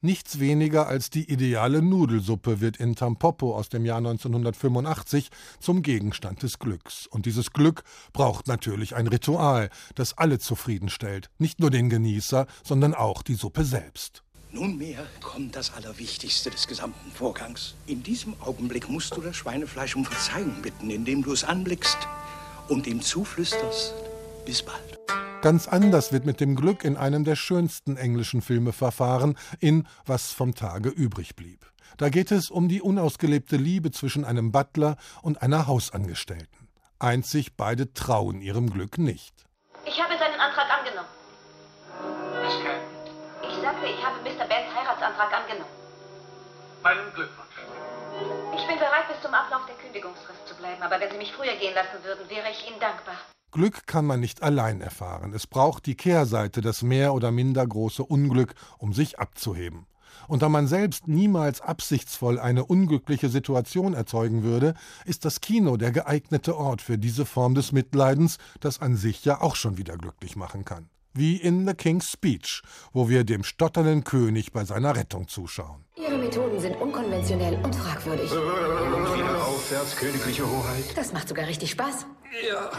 [0.00, 5.28] Nichts weniger als die ideale Nudelsuppe wird in Tampopo aus dem Jahr 1985
[5.60, 7.06] zum Gegenstand des Glücks.
[7.08, 7.82] Und dieses Glück
[8.14, 11.28] braucht natürlich ein Ritual, das alle zufriedenstellt.
[11.38, 14.22] Nicht nur den Genießer, sondern auch die Suppe selbst.
[14.56, 17.74] Nunmehr kommt das Allerwichtigste des gesamten Vorgangs.
[17.86, 21.98] In diesem Augenblick musst du das Schweinefleisch um Verzeihung bitten, indem du es anblickst
[22.68, 23.92] und ihm zuflüsterst,
[24.46, 24.96] bis bald.
[25.42, 30.32] Ganz anders wird mit dem Glück in einem der schönsten englischen Filme verfahren, in Was
[30.32, 31.70] vom Tage übrig blieb.
[31.98, 36.68] Da geht es um die unausgelebte Liebe zwischen einem Butler und einer Hausangestellten.
[36.98, 39.34] Einzig beide trauen ihrem Glück nicht.
[39.84, 41.08] Ich habe seinen Antrag angenommen.
[43.48, 44.15] Ich sagte, ich habe
[45.16, 45.70] Heiratsantrag angenommen.
[46.82, 47.46] Meinen Glückwunsch.
[48.54, 51.56] Ich bin bereit, bis zum Ablauf der Kündigungsfrist zu bleiben, aber wenn Sie mich früher
[51.56, 53.16] gehen lassen würden, wäre ich Ihnen dankbar.
[53.50, 55.32] Glück kann man nicht allein erfahren.
[55.34, 59.86] Es braucht die Kehrseite, das mehr oder minder große Unglück, um sich abzuheben.
[60.28, 64.74] Und da man selbst niemals absichtsvoll eine unglückliche Situation erzeugen würde,
[65.04, 69.40] ist das Kino der geeignete Ort für diese Form des Mitleidens, das an sich ja
[69.40, 70.88] auch schon wieder glücklich machen kann.
[71.16, 72.60] Wie in The King's Speech,
[72.92, 75.86] wo wir dem stotternden König bei seiner Rettung zuschauen.
[75.96, 78.30] Ihre Methoden sind unkonventionell und fragwürdig.
[78.30, 80.84] Und wieder aufwärts, königliche Hoheit.
[80.94, 82.04] Das macht sogar richtig Spaß.
[82.46, 82.70] Ja.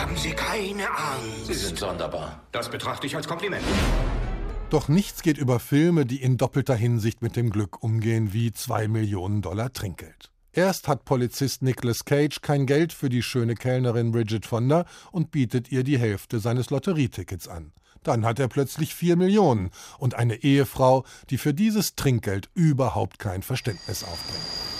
[0.00, 1.46] Haben Sie keine Angst?
[1.46, 2.46] Sie sind sonderbar.
[2.52, 3.64] Das betrachte ich als Kompliment.
[4.70, 8.86] Doch nichts geht über Filme, die in doppelter Hinsicht mit dem Glück umgehen, wie 2
[8.86, 10.30] Millionen Dollar Trinkgeld.
[10.56, 15.70] Erst hat Polizist Nicolas Cage kein Geld für die schöne Kellnerin Bridget Fonda und bietet
[15.70, 17.72] ihr die Hälfte seines Lotterietickets an.
[18.02, 23.42] Dann hat er plötzlich vier Millionen und eine Ehefrau, die für dieses Trinkgeld überhaupt kein
[23.42, 24.75] Verständnis aufbringt.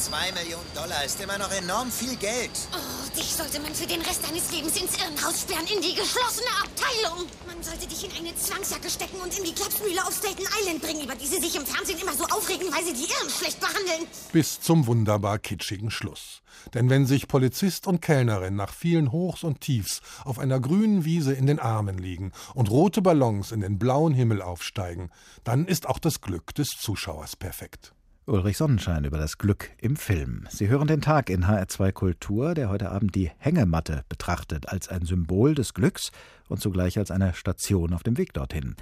[0.00, 2.50] Zwei Millionen Dollar ist immer noch enorm viel Geld.
[2.72, 6.48] Oh, dich sollte man für den Rest deines Lebens ins Irrenhaus sperren, in die geschlossene
[6.64, 7.28] Abteilung.
[7.46, 11.04] Man sollte dich in eine Zwangsjacke stecken und in die Klapsmühle auf Staten Island bringen,
[11.04, 14.08] über die sie sich im Fernsehen immer so aufregen, weil sie die Irren schlecht behandeln.
[14.32, 16.40] Bis zum wunderbar kitschigen Schluss.
[16.72, 21.34] Denn wenn sich Polizist und Kellnerin nach vielen Hochs und Tiefs auf einer grünen Wiese
[21.34, 25.10] in den Armen liegen und rote Ballons in den blauen Himmel aufsteigen,
[25.44, 27.92] dann ist auch das Glück des Zuschauers perfekt.
[28.30, 30.46] Ulrich Sonnenschein über das Glück im Film.
[30.48, 35.04] Sie hören den Tag in HR2 Kultur, der heute Abend die Hängematte betrachtet als ein
[35.04, 36.12] Symbol des Glücks
[36.48, 38.76] und zugleich als eine Station auf dem Weg dorthin.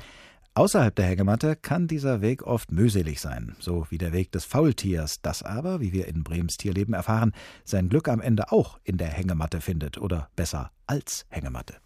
[0.52, 5.22] Außerhalb der Hängematte kann dieser Weg oft mühselig sein, so wie der Weg des Faultiers,
[5.22, 7.32] das aber, wie wir in Brems Tierleben erfahren,
[7.64, 11.76] sein Glück am Ende auch in der Hängematte findet oder besser als Hängematte.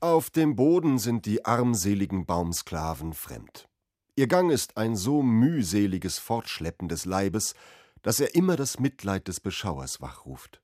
[0.00, 3.68] Auf dem Boden sind die armseligen Baumsklaven fremd.
[4.18, 7.54] Ihr Gang ist ein so mühseliges Fortschleppen des Leibes,
[8.00, 10.62] dass er immer das Mitleid des Beschauers wachruft.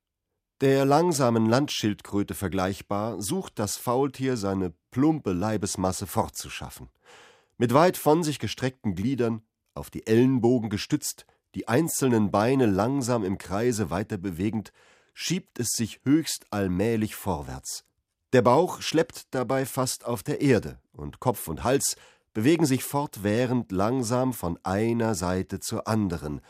[0.62, 6.88] Der langsamen Landschildkröte vergleichbar, sucht das Faultier seine plumpe Leibesmasse fortzuschaffen.
[7.58, 9.42] Mit weit von sich gestreckten Gliedern,
[9.74, 14.72] auf die Ellenbogen gestützt, die einzelnen Beine langsam im Kreise weiter bewegend,
[15.12, 17.84] schiebt es sich höchst allmählich vorwärts.
[18.32, 21.96] Der Bauch schleppt dabei fast auf der Erde, und Kopf und Hals
[22.32, 26.40] bewegen sich fortwährend langsam von einer Seite zur anderen,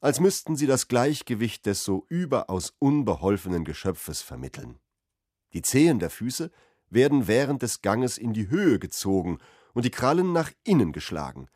[0.00, 4.78] als müssten sie das Gleichgewicht des so überaus unbeholfenen Geschöpfes vermitteln.
[5.54, 6.50] Die Zehen der Füße
[6.90, 9.38] werden während des Ganges in die Höhe gezogen
[9.72, 11.48] und die Krallen nach innen geschlagen.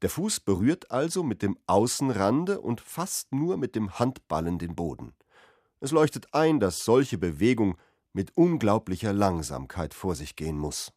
[0.00, 5.14] Der Fuß berührt also mit dem Außenrande und fast nur mit dem Handballen den Boden.
[5.80, 7.76] Es leuchtet ein, dass solche Bewegung
[8.12, 10.92] mit unglaublicher Langsamkeit vor sich gehen muss.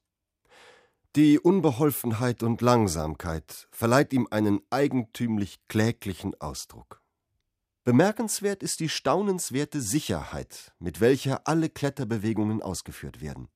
[1.16, 7.02] Die Unbeholfenheit und Langsamkeit verleiht ihm einen eigentümlich kläglichen Ausdruck.
[7.86, 13.48] Bemerkenswert ist die staunenswerte Sicherheit, mit welcher alle Kletterbewegungen ausgeführt werden.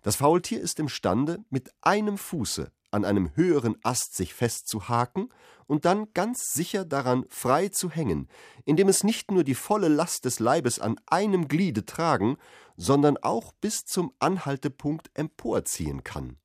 [0.00, 5.28] Das Faultier ist imstande, mit einem Fuße an einem höheren Ast sich festzuhaken
[5.66, 8.28] und dann ganz sicher daran frei zu hängen,
[8.64, 12.38] indem es nicht nur die volle Last des Leibes an einem Gliede tragen,
[12.78, 16.38] sondern auch bis zum Anhaltepunkt emporziehen kann.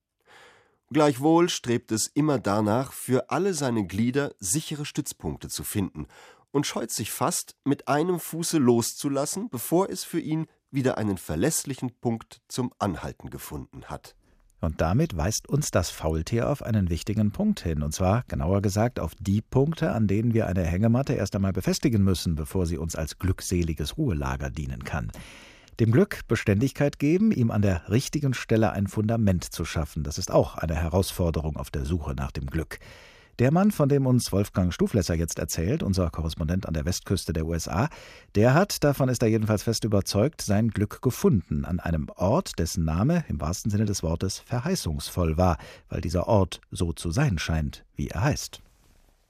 [0.94, 6.06] Gleichwohl strebt es immer danach, für alle seine Glieder sichere Stützpunkte zu finden
[6.52, 12.00] und scheut sich fast, mit einem Fuße loszulassen, bevor es für ihn wieder einen verlässlichen
[12.00, 14.16] Punkt zum Anhalten gefunden hat.
[14.62, 19.00] Und damit weist uns das Faultier auf einen wichtigen Punkt hin, und zwar genauer gesagt
[19.00, 22.96] auf die Punkte, an denen wir eine Hängematte erst einmal befestigen müssen, bevor sie uns
[22.96, 25.12] als glückseliges Ruhelager dienen kann.
[25.80, 30.32] Dem Glück Beständigkeit geben, ihm an der richtigen Stelle ein Fundament zu schaffen, das ist
[30.32, 32.80] auch eine Herausforderung auf der Suche nach dem Glück.
[33.40, 37.48] Der Mann, von dem uns Wolfgang Stuflesser jetzt erzählt, unser Korrespondent an der Westküste der
[37.48, 37.90] USA,
[38.36, 42.86] der hat, davon ist er jedenfalls fest überzeugt, sein Glück gefunden an einem Ort, dessen
[42.86, 45.58] Name im wahrsten Sinne des Wortes verheißungsvoll war,
[45.90, 48.62] weil dieser Ort so zu sein scheint, wie er heißt.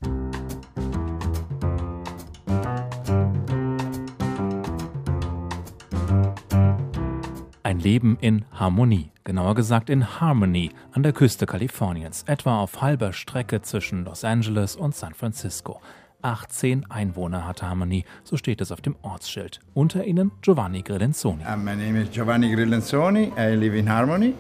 [0.01, 1.02] Ein
[7.83, 13.61] Leben in Harmonie, genauer gesagt in Harmony an der Küste Kaliforniens, etwa auf halber Strecke
[13.61, 15.81] zwischen Los Angeles und San Francisco.
[16.21, 19.59] 18 Einwohner hat Harmony, so steht es auf dem Ortsschild.
[19.73, 21.43] Unter ihnen Giovanni Grillenzoni.
[21.43, 23.33] Uh, my name is Giovanni Grillenzoni.
[23.37, 24.33] I live in Harmony.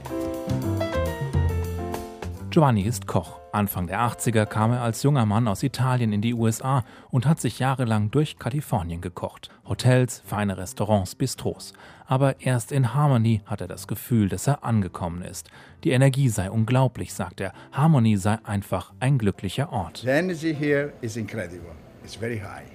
[2.49, 3.39] Giovanni ist Koch.
[3.51, 7.41] Anfang der 80er kam er als junger Mann aus Italien in die USA und hat
[7.41, 9.49] sich jahrelang durch Kalifornien gekocht.
[9.67, 11.73] Hotels, feine Restaurants, Bistros.
[12.05, 15.49] Aber erst in Harmony hat er das Gefühl, dass er angekommen ist.
[15.83, 17.53] Die Energie sei unglaublich, sagt er.
[17.71, 19.99] Harmony sei einfach ein glücklicher Ort.
[19.99, 21.71] The energy here is incredible.
[22.03, 22.65] It's very high.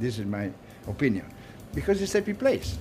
[0.00, 0.50] This is my
[0.86, 1.24] opinion.
[1.74, 2.78] Because it's a happy place.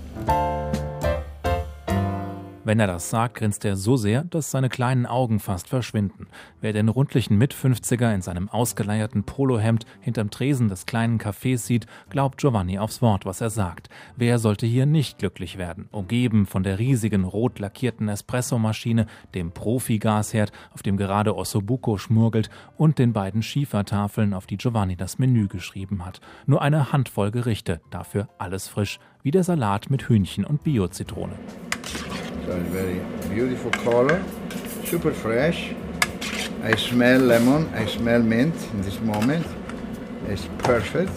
[2.67, 6.27] Wenn er das sagt, grinst er so sehr, dass seine kleinen Augen fast verschwinden.
[6.59, 12.39] Wer den rundlichen Mit-50er in seinem ausgeleierten Polohemd hinterm Tresen des kleinen Cafés sieht, glaubt
[12.39, 13.87] Giovanni aufs Wort, was er sagt.
[14.17, 15.87] Wer sollte hier nicht glücklich werden?
[15.93, 22.99] Umgeben von der riesigen rot lackierten Espressomaschine, dem Profi-Gasherd, auf dem gerade Ossobuco schmurgelt und
[22.99, 26.19] den beiden Schiefertafeln, auf die Giovanni das Menü geschrieben hat.
[26.45, 31.35] Nur eine Handvoll Gerichte, dafür alles frisch, wie der Salat mit Hühnchen und Bio-Zitrone.
[32.47, 34.23] So it's very beautiful color,
[34.85, 35.73] super fresh.
[36.63, 39.45] I smell lemon, I smell mint in this moment.
[40.29, 41.11] It's perfect.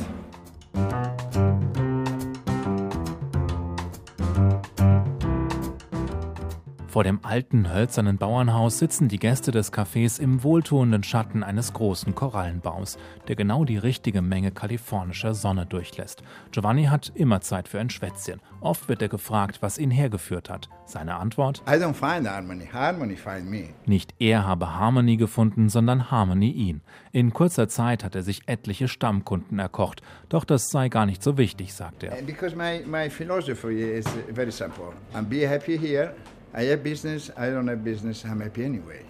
[7.01, 12.15] Vor dem alten hölzernen Bauernhaus sitzen die Gäste des Cafés im wohltuenden Schatten eines großen
[12.15, 16.23] Korallenbaums, der genau die richtige Menge kalifornischer Sonne durchlässt.
[16.53, 18.43] Giovanni hat immer Zeit für ein Schwätzchen.
[18.61, 20.69] Oft wird er gefragt, was ihn hergeführt hat.
[20.85, 21.63] Seine Antwort?
[21.67, 22.67] I don't find harmony.
[22.71, 23.71] Harmony find me.
[23.87, 26.83] Nicht er habe Harmony gefunden, sondern Harmony ihn.
[27.13, 30.03] In kurzer Zeit hat er sich etliche Stammkunden erkocht.
[30.29, 32.21] Doch das sei gar nicht so wichtig, sagt er.
[32.27, 34.93] Because my, my philosophy is very simple.
[35.15, 36.15] I'm be happy here.
[36.53, 39.05] I have business, I don't have business, I'm happy anyway.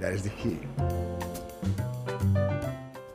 [0.00, 0.58] That is the key.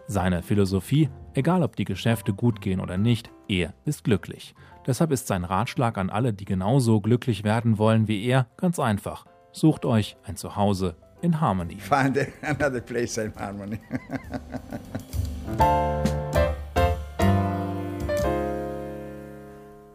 [0.08, 4.56] Seine Philosophie, egal ob die Geschäfte gut gehen oder nicht, er ist glücklich.
[4.88, 9.26] Deshalb ist sein Ratschlag an alle, die genauso glücklich werden wollen wie er, ganz einfach.
[9.52, 11.80] Sucht euch ein Zuhause in Harmony.
[11.80, 13.80] Find another place in harmony.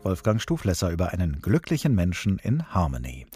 [0.04, 3.26] Wolfgang Stuflesser über einen glücklichen Menschen in Harmony.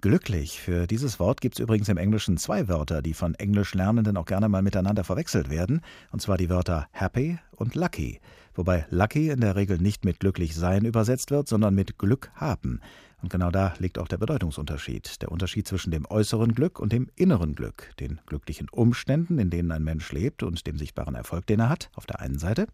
[0.00, 0.60] Glücklich.
[0.60, 4.48] Für dieses Wort gibt es übrigens im Englischen zwei Wörter, die von Englischlernenden auch gerne
[4.48, 8.18] mal miteinander verwechselt werden, und zwar die Wörter happy und lucky,
[8.54, 12.80] wobei lucky in der Regel nicht mit glücklich sein übersetzt wird, sondern mit Glück haben.
[13.20, 17.10] Und genau da liegt auch der Bedeutungsunterschied, der Unterschied zwischen dem äußeren Glück und dem
[17.16, 21.60] inneren Glück, den glücklichen Umständen, in denen ein Mensch lebt und dem sichtbaren Erfolg, den
[21.60, 22.68] er hat, auf der einen Seite,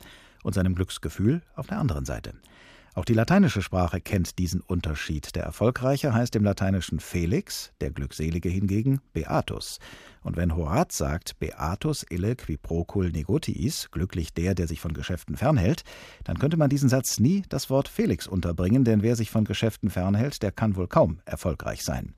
[0.44, 2.34] und seinem Glücksgefühl auf der anderen Seite.
[2.96, 5.36] Auch die lateinische Sprache kennt diesen Unterschied.
[5.36, 9.80] Der Erfolgreiche heißt im Lateinischen Felix, der Glückselige hingegen Beatus.
[10.22, 15.36] Und wenn Horaz sagt, Beatus ille qui procul negotiis, glücklich der, der sich von Geschäften
[15.36, 15.84] fernhält,
[16.24, 19.90] dann könnte man diesen Satz nie das Wort Felix unterbringen, denn wer sich von Geschäften
[19.90, 22.14] fernhält, der kann wohl kaum erfolgreich sein.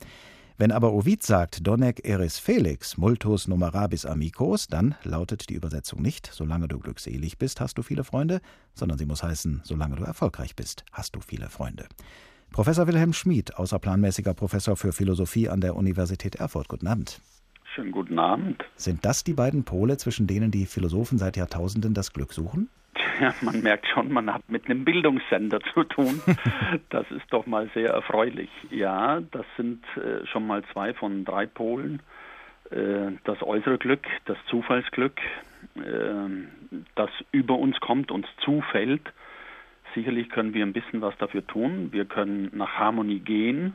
[0.61, 6.29] Wenn aber Ovid sagt, Donec eris Felix, multus numerabis amicos, dann lautet die Übersetzung nicht,
[6.33, 8.41] solange du glückselig bist, hast du viele Freunde,
[8.75, 11.87] sondern sie muss heißen, solange du erfolgreich bist, hast du viele Freunde.
[12.51, 16.67] Professor Wilhelm Schmid, außerplanmäßiger Professor für Philosophie an der Universität Erfurt.
[16.67, 17.21] Guten Abend.
[17.73, 18.65] Schönen guten Abend.
[18.75, 22.69] Sind das die beiden Pole, zwischen denen die Philosophen seit Jahrtausenden das Glück suchen?
[23.21, 26.21] Ja, man merkt schon, man hat mit einem Bildungssender zu tun.
[26.91, 28.51] Das ist doch mal sehr erfreulich.
[28.71, 32.01] Ja, das sind äh, schon mal zwei von drei Polen.
[32.71, 35.21] Äh, das äußere Glück, das Zufallsglück,
[35.77, 35.81] äh,
[36.95, 39.03] das über uns kommt, uns zufällt.
[39.95, 41.89] Sicherlich können wir ein bisschen was dafür tun.
[41.93, 43.75] Wir können nach Harmonie gehen.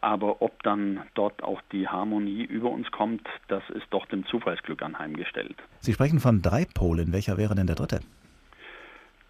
[0.00, 4.80] Aber ob dann dort auch die Harmonie über uns kommt, das ist doch dem Zufallsglück
[4.82, 5.56] anheimgestellt.
[5.80, 7.12] Sie sprechen von drei Polen.
[7.12, 8.00] Welcher wäre denn der dritte?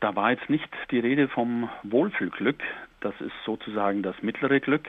[0.00, 2.62] Da war jetzt nicht die Rede vom Wohlfühlglück.
[3.00, 4.88] Das ist sozusagen das mittlere Glück,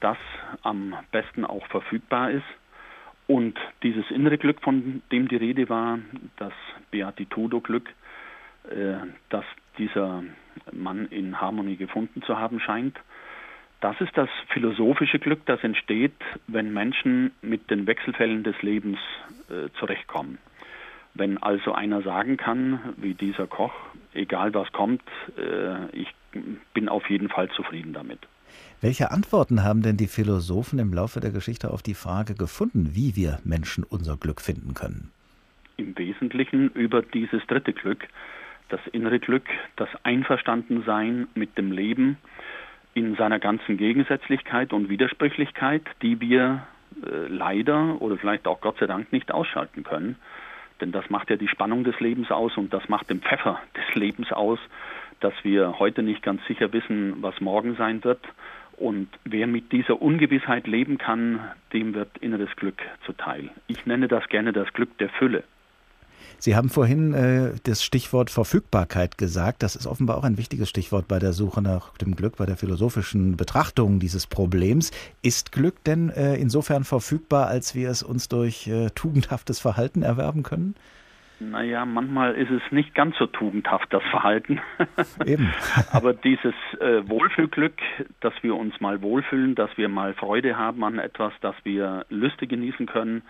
[0.00, 0.18] das
[0.62, 2.46] am besten auch verfügbar ist.
[3.26, 5.98] Und dieses innere Glück, von dem die Rede war,
[6.36, 6.52] das
[6.90, 7.88] Beatitudo-Glück,
[8.70, 8.94] äh,
[9.28, 9.44] das
[9.76, 10.24] dieser
[10.72, 12.98] Mann in Harmonie gefunden zu haben scheint,
[13.80, 16.14] das ist das philosophische Glück, das entsteht,
[16.48, 18.98] wenn Menschen mit den Wechselfällen des Lebens
[19.50, 20.38] äh, zurechtkommen.
[21.18, 23.72] Wenn also einer sagen kann, wie dieser Koch,
[24.14, 25.02] egal was kommt,
[25.36, 26.08] äh, ich
[26.74, 28.20] bin auf jeden Fall zufrieden damit.
[28.80, 33.16] Welche Antworten haben denn die Philosophen im Laufe der Geschichte auf die Frage gefunden, wie
[33.16, 35.10] wir Menschen unser Glück finden können?
[35.76, 38.06] Im Wesentlichen über dieses dritte Glück,
[38.68, 39.44] das innere Glück,
[39.74, 42.16] das Einverstandensein mit dem Leben
[42.94, 46.66] in seiner ganzen Gegensätzlichkeit und Widersprüchlichkeit, die wir
[47.04, 50.16] äh, leider oder vielleicht auch Gott sei Dank nicht ausschalten können.
[50.80, 53.94] Denn das macht ja die Spannung des Lebens aus und das macht den Pfeffer des
[53.94, 54.58] Lebens aus,
[55.20, 58.20] dass wir heute nicht ganz sicher wissen, was morgen sein wird.
[58.76, 61.40] Und wer mit dieser Ungewissheit leben kann,
[61.72, 63.50] dem wird inneres Glück zuteil.
[63.66, 65.42] Ich nenne das gerne das Glück der Fülle.
[66.38, 69.62] Sie haben vorhin äh, das Stichwort Verfügbarkeit gesagt.
[69.62, 72.56] Das ist offenbar auch ein wichtiges Stichwort bei der Suche nach dem Glück, bei der
[72.56, 74.92] philosophischen Betrachtung dieses Problems.
[75.20, 80.44] Ist Glück denn äh, insofern verfügbar, als wir es uns durch äh, tugendhaftes Verhalten erwerben
[80.44, 80.76] können?
[81.40, 84.60] Naja, manchmal ist es nicht ganz so tugendhaft, das Verhalten.
[85.24, 85.52] Eben.
[85.92, 87.74] Aber dieses äh, Wohlfühlglück,
[88.20, 92.48] dass wir uns mal wohlfühlen, dass wir mal Freude haben an etwas, dass wir Lüste
[92.48, 93.22] genießen können,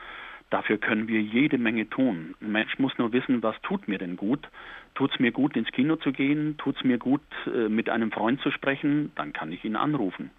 [0.50, 2.34] Dafür können wir jede Menge tun.
[2.40, 4.48] Ein Mensch muss nur wissen, was tut mir denn gut.
[4.94, 6.56] Tut es mir gut, ins Kino zu gehen?
[6.56, 9.12] Tut es mir gut, äh, mit einem Freund zu sprechen?
[9.14, 10.30] Dann kann ich ihn anrufen.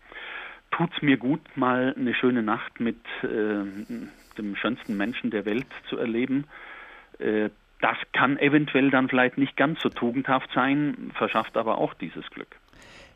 [0.72, 3.66] Tut es mir gut, mal eine schöne Nacht mit äh,
[4.38, 6.46] dem schönsten Menschen der Welt zu erleben?
[7.20, 7.50] Äh,
[7.82, 12.59] das kann eventuell dann vielleicht nicht ganz so tugendhaft sein, verschafft aber auch dieses Glück.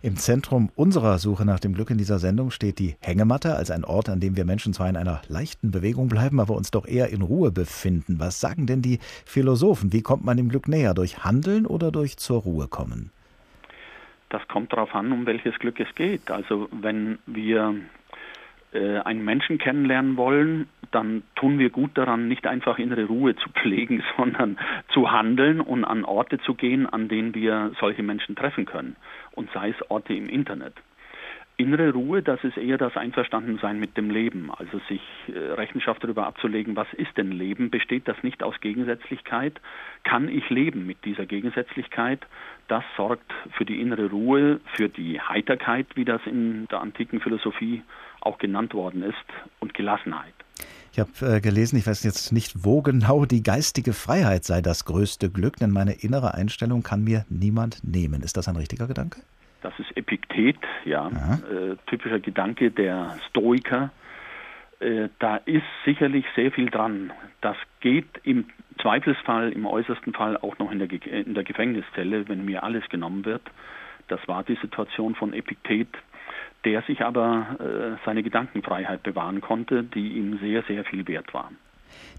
[0.04, 3.86] Im Zentrum unserer Suche nach dem Glück in dieser Sendung steht die Hängematte als ein
[3.86, 7.08] Ort, an dem wir Menschen zwar in einer leichten Bewegung bleiben, aber uns doch eher
[7.08, 8.20] in Ruhe befinden.
[8.20, 9.94] Was sagen denn die Philosophen?
[9.94, 10.94] Wie kommt man dem Glück näher?
[10.94, 13.12] Durch Handeln oder durch zur Ruhe kommen?
[14.28, 16.30] Das kommt darauf an, um welches Glück es geht.
[16.30, 17.74] Also wenn wir
[18.74, 23.50] äh, einen Menschen kennenlernen wollen, dann tun wir gut daran, nicht einfach innere Ruhe zu
[23.50, 24.58] pflegen, sondern
[24.90, 28.96] zu handeln und an Orte zu gehen, an denen wir solche Menschen treffen können.
[29.34, 30.74] Und sei es Orte im Internet.
[31.56, 36.26] Innere Ruhe, das ist eher das Einverstandensein mit dem Leben, also sich äh, Rechenschaft darüber
[36.26, 37.70] abzulegen, was ist denn Leben?
[37.70, 39.62] Besteht das nicht aus Gegensätzlichkeit?
[40.04, 42.26] Kann ich leben mit dieser Gegensätzlichkeit?
[42.68, 47.84] Das sorgt für die innere Ruhe, für die Heiterkeit, wie das in der antiken Philosophie
[48.22, 49.16] auch genannt worden ist,
[49.60, 50.34] und Gelassenheit.
[50.94, 54.86] Ich habe äh, gelesen, ich weiß jetzt nicht, wo genau, die geistige Freiheit sei das
[54.86, 58.22] größte Glück, denn meine innere Einstellung kann mir niemand nehmen.
[58.22, 59.20] Ist das ein richtiger Gedanke?
[59.64, 63.90] Das ist Epiktet, ja, äh, typischer Gedanke der Stoiker.
[64.82, 67.12] Äh, da ist sicherlich sehr viel dran.
[67.42, 68.46] Das geht im
[68.80, 73.26] Zweifelsfall, im äußersten Fall auch noch in der, in der Gefängniszelle, wenn mir alles genommen
[73.26, 73.42] wird.
[74.10, 75.88] Das war die Situation von Epiktet
[76.66, 81.52] der sich aber äh, seine Gedankenfreiheit bewahren konnte, die ihm sehr, sehr viel wert war.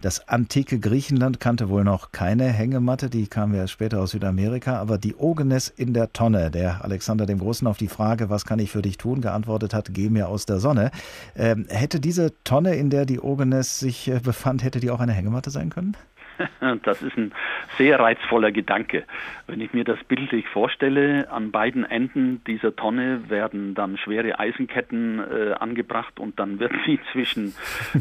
[0.03, 4.99] Das antike Griechenland kannte wohl noch keine Hängematte, die kam ja später aus Südamerika, aber
[4.99, 8.83] Diogenes in der Tonne, der Alexander dem Großen auf die Frage, was kann ich für
[8.83, 10.91] dich tun, geantwortet hat, geh mir aus der Sonne.
[11.37, 15.51] Ähm, hätte diese Tonne, in der Diogenes sich äh, befand, hätte die auch eine Hängematte
[15.51, 15.97] sein können?
[16.83, 17.33] Das ist ein
[17.79, 19.05] sehr reizvoller Gedanke.
[19.47, 25.19] Wenn ich mir das bildlich vorstelle, an beiden Enden dieser Tonne werden dann schwere Eisenketten
[25.21, 27.55] äh, angebracht und dann wird sie zwischen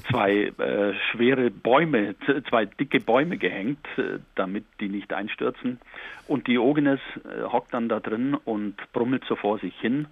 [0.10, 2.16] zwei äh, schwere Bäume,
[2.50, 5.80] zwei dicke Bäume gehängt, äh, damit die nicht einstürzen.
[6.28, 10.08] Und Diogenes äh, hockt dann da drin und brummelt so vor sich hin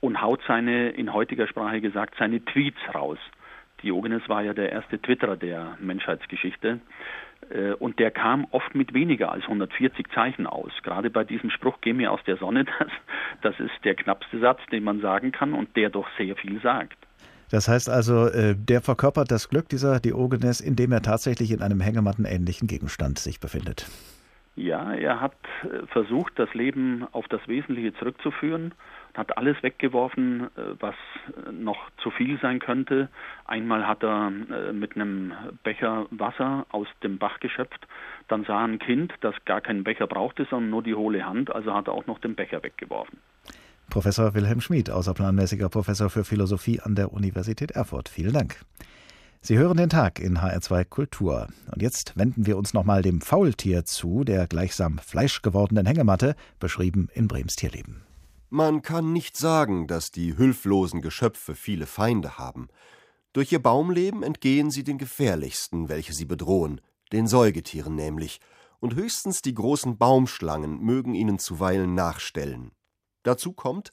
[0.00, 3.18] und haut seine, in heutiger Sprache gesagt, seine Tweets raus.
[3.82, 6.80] Diogenes war ja der erste Twitterer der Menschheitsgeschichte.
[7.50, 10.72] Äh, und der kam oft mit weniger als 140 Zeichen aus.
[10.82, 12.88] Gerade bei diesem Spruch, geh mir aus der Sonne, das,
[13.42, 16.96] das ist der knappste Satz, den man sagen kann und der doch sehr viel sagt.
[17.50, 21.80] Das heißt also, äh, der verkörpert das Glück dieser Diogenes, indem er tatsächlich in einem
[21.80, 23.86] hängemattenähnlichen Gegenstand sich befindet.
[24.56, 28.72] Ja, er hat äh, versucht, das Leben auf das Wesentliche zurückzuführen
[29.16, 30.94] hat alles weggeworfen, äh, was
[31.46, 33.08] äh, noch zu viel sein könnte.
[33.46, 37.86] Einmal hat er äh, mit einem Becher Wasser aus dem Bach geschöpft.
[38.28, 41.74] Dann sah ein Kind, das gar keinen Becher brauchte, sondern nur die hohle Hand, also
[41.74, 43.18] hat er auch noch den Becher weggeworfen.
[43.88, 48.08] Professor Wilhelm Schmid, außerplanmäßiger Professor für Philosophie an der Universität Erfurt.
[48.08, 48.60] Vielen Dank.
[49.40, 51.46] Sie hören den Tag in HR2 Kultur.
[51.70, 57.28] Und jetzt wenden wir uns nochmal dem Faultier zu, der gleichsam fleischgewordenen Hängematte, beschrieben in
[57.28, 58.05] Brems Tierleben.
[58.48, 62.68] Man kann nicht sagen, dass die hülflosen Geschöpfe viele Feinde haben.
[63.32, 66.80] Durch ihr Baumleben entgehen sie den gefährlichsten, welche sie bedrohen,
[67.12, 68.40] den Säugetieren nämlich,
[68.78, 72.70] und höchstens die großen Baumschlangen mögen ihnen zuweilen nachstellen.
[73.24, 73.90] Dazu kommt,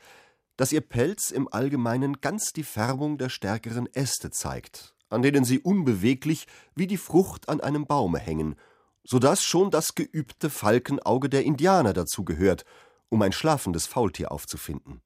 [0.55, 5.59] dass ihr Pelz im Allgemeinen ganz die Färbung der stärkeren Äste zeigt, an denen sie
[5.59, 6.45] unbeweglich
[6.75, 8.55] wie die Frucht an einem Baume hängen,
[9.03, 12.65] so dass schon das geübte Falkenauge der Indianer dazu gehört,
[13.13, 14.99] um ein schlafendes Faultier aufzufinden.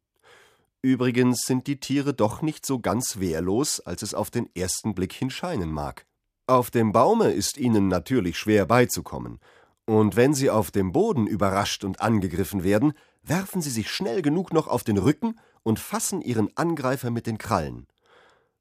[0.82, 5.12] Übrigens sind die Tiere doch nicht so ganz wehrlos, als es auf den ersten Blick
[5.12, 6.06] hin scheinen mag.
[6.46, 9.40] Auf dem Baume ist ihnen natürlich schwer beizukommen,
[9.84, 12.94] und wenn sie auf dem Boden überrascht und angegriffen werden,
[13.24, 17.38] werfen sie sich schnell genug noch auf den Rücken und fassen ihren Angreifer mit den
[17.38, 17.88] Krallen.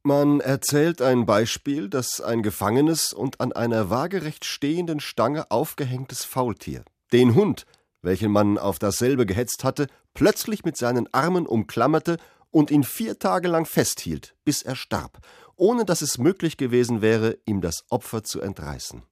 [0.02, 6.84] Man erzählt ein Beispiel, dass ein gefangenes und an einer waagerecht stehenden Stange aufgehängtes Faultier
[7.12, 7.66] den Hund,
[8.02, 12.16] welchen man auf dasselbe gehetzt hatte, plötzlich mit seinen Armen umklammerte
[12.50, 15.18] und ihn vier Tage lang festhielt, bis er starb,
[15.56, 19.02] ohne dass es möglich gewesen wäre, ihm das Opfer zu entreißen.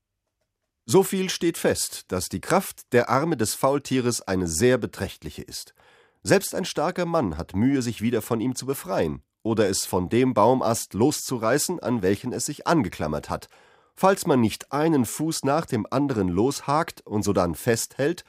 [0.87, 5.75] So viel steht fest, dass die Kraft der Arme des Faultieres eine sehr beträchtliche ist.
[6.23, 10.09] Selbst ein starker Mann hat Mühe, sich wieder von ihm zu befreien oder es von
[10.09, 13.49] dem Baumast loszureißen, an welchen es sich angeklammert hat.
[13.95, 18.25] Falls man nicht einen Fuß nach dem anderen loshakt und sodann festhält,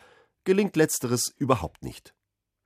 [0.45, 2.13] gelingt letzteres überhaupt nicht.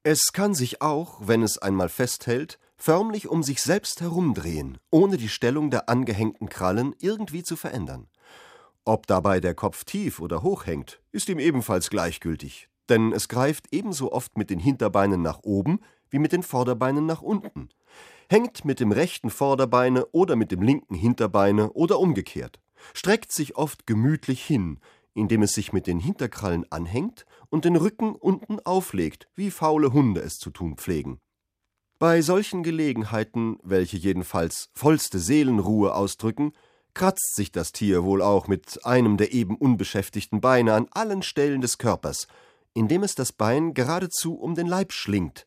[0.03, 5.27] Es kann sich auch, wenn es einmal festhält, förmlich um sich selbst herumdrehen, ohne die
[5.27, 8.07] Stellung der angehängten Krallen irgendwie zu verändern.
[8.85, 13.67] Ob dabei der Kopf tief oder hoch hängt, ist ihm ebenfalls gleichgültig, denn es greift
[13.71, 17.69] ebenso oft mit den Hinterbeinen nach oben wie mit den Vorderbeinen nach unten,
[18.29, 22.59] hängt mit dem rechten Vorderbeine oder mit dem linken Hinterbeine oder umgekehrt,
[22.93, 24.79] streckt sich oft gemütlich hin,
[25.13, 30.21] indem es sich mit den Hinterkrallen anhängt und den Rücken unten auflegt, wie faule Hunde
[30.21, 31.19] es zu tun pflegen.
[31.99, 36.53] Bei solchen Gelegenheiten, welche jedenfalls vollste Seelenruhe ausdrücken,
[36.93, 41.61] kratzt sich das Tier wohl auch mit einem der eben unbeschäftigten Beine an allen Stellen
[41.61, 42.27] des Körpers,
[42.73, 45.45] indem es das Bein geradezu um den Leib schlingt.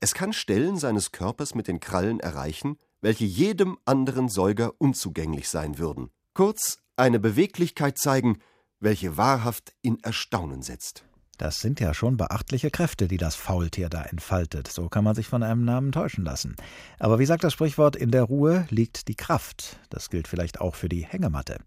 [0.00, 5.78] Es kann Stellen seines Körpers mit den Krallen erreichen, welche jedem anderen Säuger unzugänglich sein
[5.78, 6.10] würden.
[6.32, 8.38] Kurz eine Beweglichkeit zeigen,
[8.84, 11.04] welche wahrhaft in Erstaunen setzt.
[11.38, 14.68] Das sind ja schon beachtliche Kräfte, die das Faultier da entfaltet.
[14.68, 16.54] So kann man sich von einem Namen täuschen lassen.
[17.00, 19.80] Aber wie sagt das Sprichwort, in der Ruhe liegt die Kraft.
[19.90, 21.58] Das gilt vielleicht auch für die Hängematte.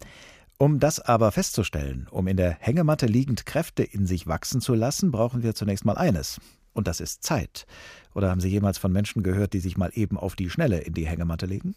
[0.58, 5.12] Um das aber festzustellen, um in der Hängematte liegend Kräfte in sich wachsen zu lassen,
[5.12, 6.40] brauchen wir zunächst mal eines.
[6.74, 7.66] Und das ist Zeit.
[8.16, 10.94] Oder haben Sie jemals von Menschen gehört, die sich mal eben auf die Schnelle in
[10.94, 11.76] die Hängematte legen?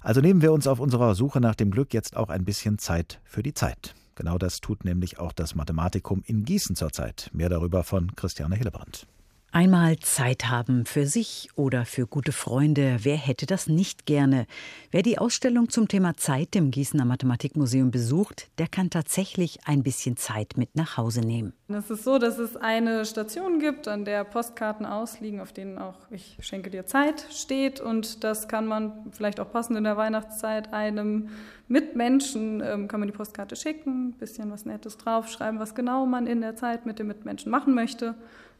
[0.00, 3.20] Also nehmen wir uns auf unserer Suche nach dem Glück jetzt auch ein bisschen Zeit
[3.24, 3.94] für die Zeit.
[4.16, 7.30] Genau das tut nämlich auch das Mathematikum in Gießen zurzeit.
[7.32, 9.06] Mehr darüber von Christiane Hillebrand.
[9.52, 12.98] Einmal Zeit haben für sich oder für gute Freunde.
[13.02, 14.46] Wer hätte das nicht gerne?
[14.90, 20.18] Wer die Ausstellung zum Thema Zeit im Gießener Mathematikmuseum besucht, der kann tatsächlich ein bisschen
[20.18, 21.54] Zeit mit nach Hause nehmen.
[21.68, 25.96] Es ist so, dass es eine Station gibt, an der Postkarten ausliegen, auf denen auch
[26.10, 27.80] Ich schenke dir Zeit steht.
[27.80, 31.30] Und das kann man vielleicht auch passend in der Weihnachtszeit einem
[31.68, 36.26] Mitmenschen, ähm, kann man die Postkarte schicken, ein bisschen was Nettes draufschreiben, was genau man
[36.26, 38.14] in der Zeit mit dem Mitmenschen machen möchte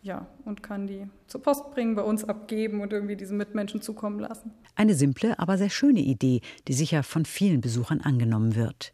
[0.07, 4.21] ja, und kann die zur Post bringen, bei uns abgeben und irgendwie diesen Mitmenschen zukommen
[4.21, 4.53] lassen.
[4.77, 8.93] Eine simple, aber sehr schöne Idee, die sicher von vielen Besuchern angenommen wird.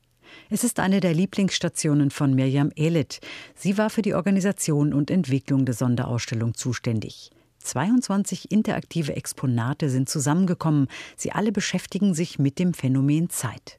[0.49, 3.21] Es ist eine der Lieblingsstationen von Mirjam Elit.
[3.55, 7.31] Sie war für die Organisation und Entwicklung der Sonderausstellung zuständig.
[7.59, 10.89] 22 interaktive Exponate sind zusammengekommen.
[11.17, 13.79] Sie alle beschäftigen sich mit dem Phänomen Zeit.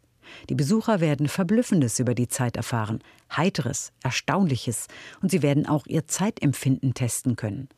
[0.49, 2.99] Die Besucher werden Verblüffendes über die Zeit erfahren,
[3.35, 4.87] Heiteres, Erstaunliches,
[5.21, 7.69] und sie werden auch ihr Zeitempfinden testen können.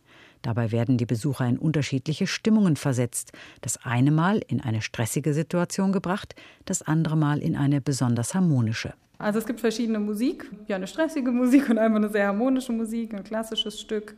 [0.42, 3.32] Dabei werden die Besucher in unterschiedliche Stimmungen versetzt,
[3.62, 6.36] das eine Mal in eine stressige Situation gebracht,
[6.66, 8.94] das andere Mal in eine besonders harmonische.
[9.18, 13.14] Also es gibt verschiedene Musik, ja eine stressige Musik und einmal eine sehr harmonische Musik,
[13.14, 14.16] ein klassisches Stück.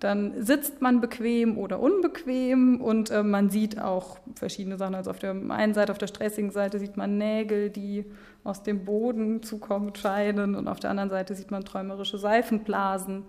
[0.00, 4.94] Dann sitzt man bequem oder unbequem und äh, man sieht auch verschiedene Sachen.
[4.94, 8.04] Also auf der einen Seite, auf der stressigen Seite sieht man Nägel, die
[8.42, 13.24] aus dem Boden zukommen scheinen und auf der anderen Seite sieht man träumerische Seifenblasen.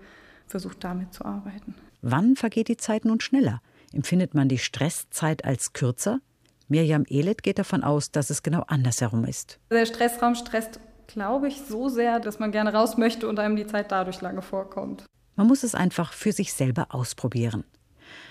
[0.47, 1.74] Versucht damit zu arbeiten.
[2.01, 3.61] Wann vergeht die Zeit nun schneller?
[3.93, 6.20] Empfindet man die Stresszeit als kürzer?
[6.68, 9.59] Mirjam Elet geht davon aus, dass es genau andersherum ist.
[9.72, 13.68] Der Stressraum stresst, glaube ich, so sehr, dass man gerne raus möchte und einem die
[13.68, 15.05] Zeit dadurch lange vorkommt.
[15.36, 17.64] Man muss es einfach für sich selber ausprobieren.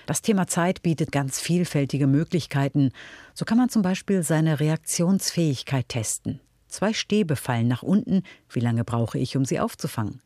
[0.05, 2.91] Das Thema Zeit bietet ganz vielfältige Möglichkeiten.
[3.33, 6.39] So kann man zum Beispiel seine Reaktionsfähigkeit testen.
[6.67, 8.23] Zwei Stäbe fallen nach unten.
[8.49, 10.21] Wie lange brauche ich, um sie aufzufangen?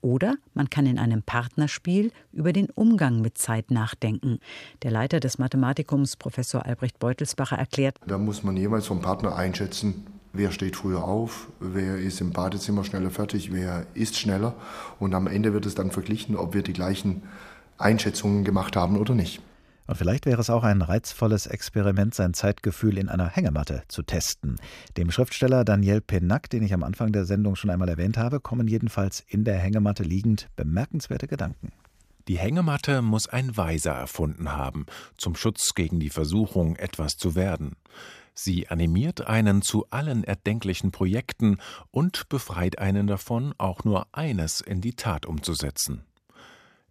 [0.00, 4.38] Oder man kann in einem Partnerspiel über den Umgang mit Zeit nachdenken.
[4.82, 10.06] Der Leiter des Mathematikums, Professor Albrecht Beutelsbacher, erklärt: Da muss man jeweils vom Partner einschätzen,
[10.34, 14.54] wer steht früher auf, wer ist im Badezimmer schneller fertig, wer ist schneller.
[14.98, 17.22] Und am Ende wird es dann verglichen, ob wir die gleichen
[17.78, 19.40] Einschätzungen gemacht haben oder nicht.
[19.86, 24.56] Und vielleicht wäre es auch ein reizvolles Experiment, sein Zeitgefühl in einer Hängematte zu testen.
[24.96, 28.66] Dem Schriftsteller Daniel Penac, den ich am Anfang der Sendung schon einmal erwähnt habe, kommen
[28.66, 31.72] jedenfalls in der Hängematte liegend bemerkenswerte Gedanken.
[32.28, 34.86] Die Hängematte muss ein Weiser erfunden haben,
[35.18, 37.76] zum Schutz gegen die Versuchung, etwas zu werden.
[38.34, 41.58] Sie animiert einen zu allen erdenklichen Projekten
[41.90, 46.04] und befreit einen davon, auch nur eines in die Tat umzusetzen.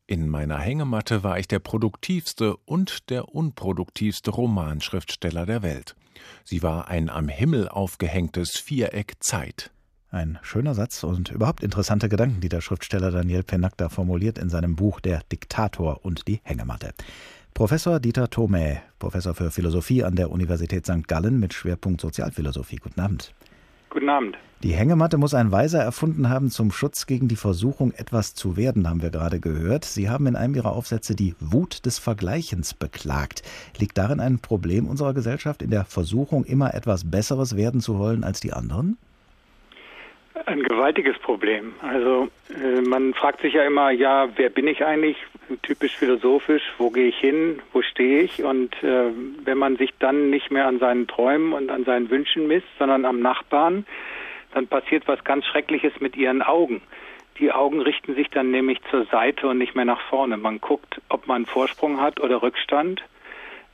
[0.06, 5.96] In meiner Hängematte war ich der produktivste und der unproduktivste Romanschriftsteller der Welt.
[6.44, 9.72] Sie war ein am Himmel aufgehängtes Viereck Zeit.
[10.10, 14.50] Ein schöner Satz und überhaupt interessante Gedanken, die der Schriftsteller Daniel Pennack da formuliert in
[14.50, 16.94] seinem Buch Der Diktator und die Hängematte.
[17.54, 21.08] Professor Dieter Thome, Professor für Philosophie an der Universität St.
[21.08, 22.78] Gallen mit Schwerpunkt Sozialphilosophie.
[22.78, 23.32] Guten Abend.
[23.92, 24.38] Guten Abend.
[24.64, 28.90] Die Hängematte muss ein Weiser erfunden haben zum Schutz gegen die Versuchung, etwas zu werden,
[28.90, 29.86] haben wir gerade gehört.
[29.86, 33.44] Sie haben in einem Ihrer Aufsätze die Wut des Vergleichens beklagt.
[33.78, 38.24] Liegt darin ein Problem unserer Gesellschaft in der Versuchung, immer etwas Besseres werden zu wollen
[38.24, 38.98] als die anderen?
[40.48, 41.74] Ein gewaltiges Problem.
[41.84, 45.18] Also äh, man fragt sich ja immer, ja, wer bin ich eigentlich?
[45.62, 48.44] Typisch philosophisch, wo gehe ich hin, wo stehe ich?
[48.44, 49.12] Und äh,
[49.44, 53.06] wenn man sich dann nicht mehr an seinen Träumen und an seinen Wünschen misst, sondern
[53.06, 53.86] am Nachbarn,
[54.54, 56.82] dann passiert was ganz Schreckliches mit ihren Augen.
[57.40, 60.38] Die Augen richten sich dann nämlich zur Seite und nicht mehr nach vorne.
[60.38, 63.04] Man guckt, ob man Vorsprung hat oder Rückstand.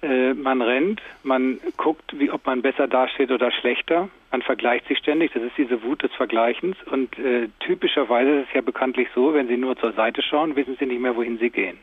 [0.02, 4.10] Äh, man rennt, man guckt, wie, ob man besser dasteht oder schlechter.
[4.32, 5.32] Man vergleicht sich ständig.
[5.34, 6.78] Das ist diese Wut des Vergleichens.
[6.90, 10.78] Und äh, typischerweise ist es ja bekanntlich so, wenn Sie nur zur Seite schauen, wissen
[10.80, 11.78] Sie nicht mehr, wohin Sie gehen.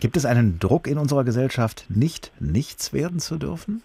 [0.00, 3.82] Gibt es einen Druck in unserer Gesellschaft, nicht nichts werden zu dürfen?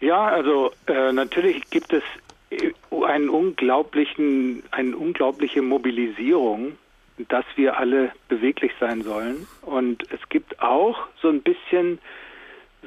[0.00, 2.02] Ja, also äh, natürlich gibt es
[2.50, 2.72] äh,
[3.06, 6.72] einen unglaublichen, eine unglaubliche Mobilisierung
[7.28, 9.46] dass wir alle beweglich sein sollen.
[9.62, 11.98] Und es gibt auch so ein bisschen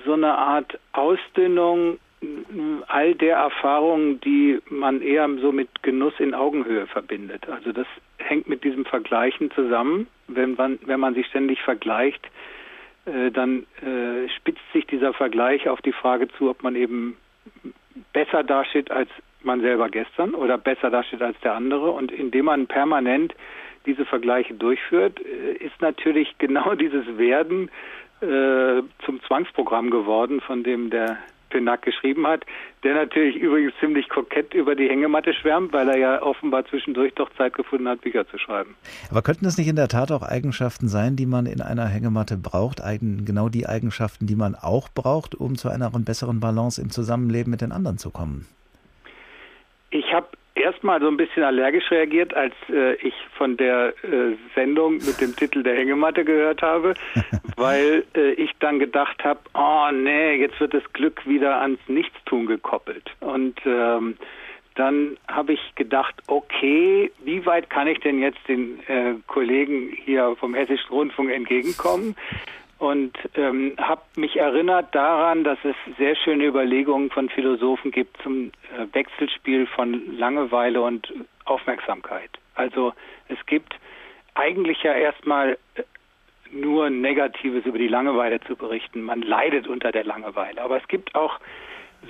[0.06, 2.00] so eine Art Ausdünnung
[2.88, 7.48] all der Erfahrungen, die man eher so mit Genuss in Augenhöhe verbindet.
[7.48, 10.08] Also das hängt mit diesem Vergleichen zusammen.
[10.28, 12.26] Wenn man, wenn man sich ständig vergleicht,
[13.06, 17.18] äh, dann äh, spitzt sich dieser Vergleich auf die Frage zu, ob man eben
[18.14, 19.10] besser dasteht als
[19.44, 21.92] man selber gestern oder besser dasteht als der andere.
[21.92, 23.34] Und indem man permanent
[23.88, 27.72] diese Vergleiche durchführt, äh, ist natürlich genau dieses Werden
[28.22, 31.18] äh, zum Zwangsprogramm geworden, von dem der
[31.50, 32.46] Penac geschrieben hat,
[32.84, 37.30] der natürlich übrigens ziemlich kokett über die Hängematte schwärmt, weil er ja offenbar zwischendurch doch
[37.38, 38.76] Zeit gefunden hat, Bücher zu schreiben.
[39.10, 42.38] Aber könnten das nicht in der Tat auch Eigenschaften sein, die man in einer Hängematte
[42.38, 42.84] braucht?
[42.84, 47.50] Eigen, genau die Eigenschaften, die man auch braucht, um zu einer besseren Balance im Zusammenleben
[47.50, 48.46] mit den anderen zu kommen?
[49.90, 50.28] Ich habe
[50.60, 55.36] erstmal so ein bisschen allergisch reagiert, als äh, ich von der äh, Sendung mit dem
[55.36, 56.94] Titel der Hängematte gehört habe,
[57.58, 62.46] weil äh, ich dann gedacht habe, oh nee, jetzt wird das Glück wieder ans Nichtstun
[62.46, 63.12] gekoppelt.
[63.20, 64.18] Und ähm,
[64.76, 70.36] dann habe ich gedacht, okay, wie weit kann ich denn jetzt den äh, Kollegen hier
[70.40, 72.16] vom Hessischen Rundfunk entgegenkommen?
[72.80, 78.52] Und ähm, habe mich erinnert daran, dass es sehr schöne Überlegungen von Philosophen gibt zum
[78.76, 81.12] äh, Wechselspiel von Langeweile und
[81.46, 82.30] Aufmerksamkeit.
[82.56, 82.94] Also
[83.30, 83.76] es gibt
[84.36, 85.84] eigentlich ja erstmal äh,
[86.52, 89.02] nur Negatives über die Langeweile zu berichten.
[89.02, 90.62] Man leidet unter der Langeweile.
[90.62, 91.40] Aber es gibt auch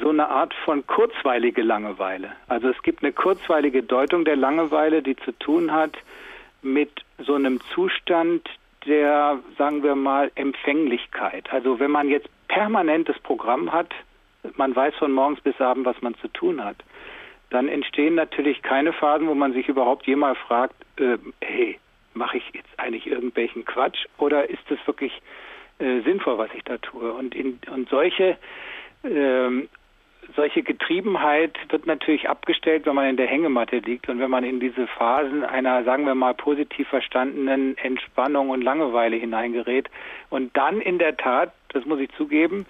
[0.01, 2.31] so eine Art von kurzweilige Langeweile.
[2.47, 5.97] Also es gibt eine kurzweilige Deutung der Langeweile, die zu tun hat
[6.61, 8.47] mit so einem Zustand,
[8.87, 11.51] der, sagen wir mal, Empfänglichkeit.
[11.51, 13.93] Also wenn man jetzt permanentes Programm hat,
[14.55, 16.77] man weiß von morgens bis abends, was man zu tun hat,
[17.49, 21.79] dann entstehen natürlich keine Phasen, wo man sich überhaupt jemals fragt, äh, hey,
[22.13, 25.13] mache ich jetzt eigentlich irgendwelchen Quatsch oder ist es wirklich
[25.79, 27.13] äh, sinnvoll, was ich da tue?
[27.13, 28.37] Und, in, und solche
[29.03, 29.69] ähm,
[30.35, 34.59] solche Getriebenheit wird natürlich abgestellt, wenn man in der Hängematte liegt und wenn man in
[34.59, 39.89] diese Phasen einer, sagen wir mal, positiv verstandenen Entspannung und Langeweile hineingerät.
[40.29, 42.65] Und dann in der Tat, das muss ich zugeben,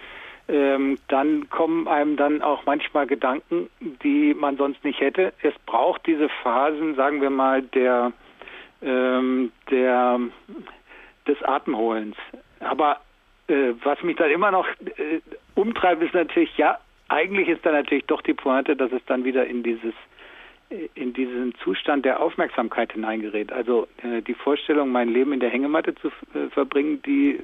[0.50, 5.34] ähm, dann kommen einem dann auch manchmal Gedanken, die man sonst nicht hätte.
[5.42, 8.14] Es braucht diese Phasen, sagen wir mal, der,
[8.82, 10.20] ähm, der,
[11.28, 12.16] des Atemholens.
[12.62, 13.02] Aber
[13.48, 15.20] äh, was mich dann immer noch äh,
[15.56, 16.78] umtreibt, ist natürlich, ja,
[17.10, 19.94] eigentlich ist dann natürlich doch die Pointe, dass es dann wieder in dieses
[20.96, 23.54] in diesen Zustand der Aufmerksamkeit hineingerät.
[23.54, 27.40] Also äh, die Vorstellung, mein Leben in der Hängematte zu äh, verbringen, die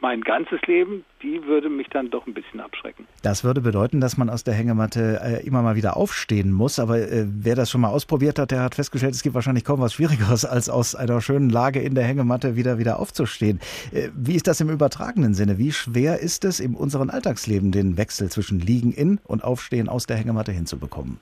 [0.00, 3.06] mein ganzes Leben, die würde mich dann doch ein bisschen abschrecken.
[3.22, 6.78] Das würde bedeuten, dass man aus der Hängematte äh, immer mal wieder aufstehen muss.
[6.78, 9.80] Aber äh, wer das schon mal ausprobiert hat, der hat festgestellt, es gibt wahrscheinlich kaum
[9.80, 13.60] was Schwierigeres, als aus einer schönen Lage in der Hängematte wieder wieder aufzustehen.
[13.92, 15.58] Äh, wie ist das im übertragenen Sinne?
[15.58, 20.06] Wie schwer ist es in unserem Alltagsleben, den Wechsel zwischen Liegen in und Aufstehen aus
[20.06, 21.18] der Hängematte hinzubekommen?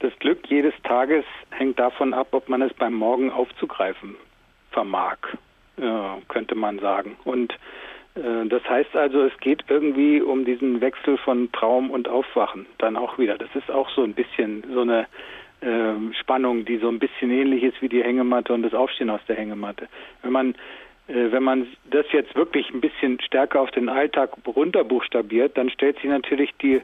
[0.00, 4.14] Das Glück jedes Tages hängt davon ab, ob man es beim Morgen aufzugreifen
[4.70, 5.16] vermag
[6.28, 7.16] könnte man sagen.
[7.24, 7.52] Und
[8.14, 12.96] äh, das heißt also, es geht irgendwie um diesen Wechsel von Traum und Aufwachen dann
[12.96, 13.38] auch wieder.
[13.38, 15.06] Das ist auch so ein bisschen so eine
[15.60, 19.20] äh, Spannung, die so ein bisschen ähnlich ist wie die Hängematte und das Aufstehen aus
[19.28, 19.88] der Hängematte.
[20.22, 20.54] Wenn man
[21.08, 25.96] äh, wenn man das jetzt wirklich ein bisschen stärker auf den Alltag runterbuchstabiert, dann stellt
[25.96, 26.80] sich natürlich die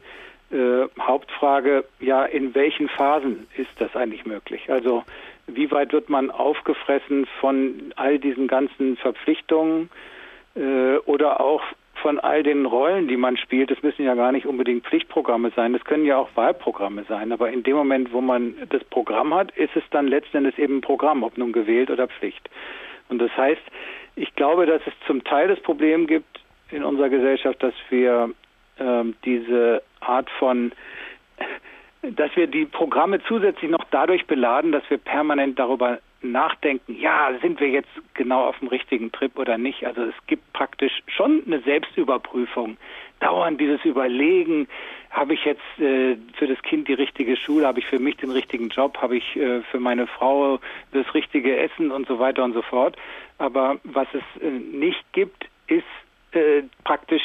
[0.50, 4.70] äh, Hauptfrage, ja, in welchen Phasen ist das eigentlich möglich?
[4.70, 5.04] Also
[5.46, 9.90] wie weit wird man aufgefressen von all diesen ganzen Verpflichtungen
[10.54, 11.62] äh, oder auch
[12.02, 13.70] von all den Rollen, die man spielt.
[13.70, 17.32] Das müssen ja gar nicht unbedingt Pflichtprogramme sein, das können ja auch Wahlprogramme sein.
[17.32, 20.78] Aber in dem Moment, wo man das Programm hat, ist es dann letzten Endes eben
[20.78, 22.48] ein Programm, ob nun gewählt oder Pflicht.
[23.08, 23.62] Und das heißt,
[24.16, 26.40] ich glaube, dass es zum Teil das Problem gibt
[26.70, 28.30] in unserer Gesellschaft, dass wir
[28.78, 30.72] ähm, diese Art von
[32.12, 37.60] dass wir die Programme zusätzlich noch dadurch beladen, dass wir permanent darüber nachdenken, ja, sind
[37.60, 39.86] wir jetzt genau auf dem richtigen Trip oder nicht.
[39.86, 42.76] Also es gibt praktisch schon eine Selbstüberprüfung.
[43.20, 44.66] Dauernd dieses Überlegen,
[45.10, 48.30] habe ich jetzt äh, für das Kind die richtige Schule, habe ich für mich den
[48.30, 50.58] richtigen Job, habe ich äh, für meine Frau
[50.92, 52.96] das richtige Essen und so weiter und so fort.
[53.38, 55.84] Aber was es äh, nicht gibt, ist
[56.32, 57.22] äh, praktisch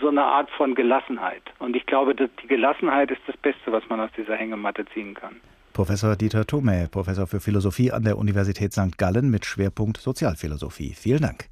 [0.00, 1.42] so eine Art von Gelassenheit.
[1.58, 5.14] Und ich glaube, dass die Gelassenheit ist das Beste, was man aus dieser Hängematte ziehen
[5.14, 5.36] kann.
[5.72, 8.98] Professor Dieter Thome, Professor für Philosophie an der Universität St.
[8.98, 10.94] Gallen mit Schwerpunkt Sozialphilosophie.
[10.94, 11.48] Vielen Dank.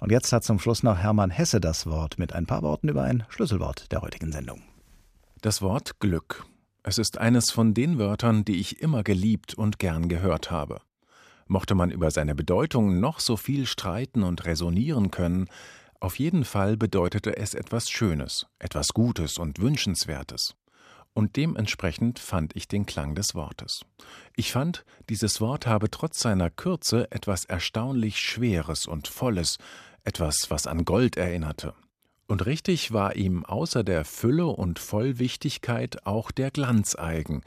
[0.00, 3.02] Und jetzt hat zum Schluss noch Hermann Hesse das Wort mit ein paar Worten über
[3.02, 4.62] ein Schlüsselwort der heutigen Sendung.
[5.42, 6.44] Das Wort Glück.
[6.82, 10.80] Es ist eines von den Wörtern, die ich immer geliebt und gern gehört habe.
[11.46, 15.48] Mochte man über seine Bedeutung noch so viel streiten und resonieren können,
[16.00, 20.54] auf jeden Fall bedeutete es etwas Schönes, etwas Gutes und Wünschenswertes.
[21.12, 23.80] Und dementsprechend fand ich den Klang des Wortes.
[24.36, 29.58] Ich fand, dieses Wort habe trotz seiner Kürze etwas erstaunlich Schweres und Volles,
[30.04, 31.74] etwas, was an Gold erinnerte.
[32.28, 37.42] Und richtig war ihm außer der Fülle und Vollwichtigkeit auch der Glanz eigen,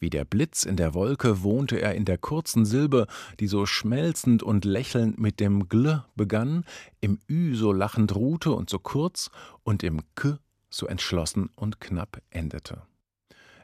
[0.00, 3.06] wie der Blitz in der Wolke wohnte er in der kurzen Silbe,
[3.40, 6.64] die so schmelzend und lächelnd mit dem Gl begann,
[7.00, 9.30] im Ü so lachend ruhte und so kurz
[9.62, 10.38] und im K
[10.70, 12.82] so entschlossen und knapp endete.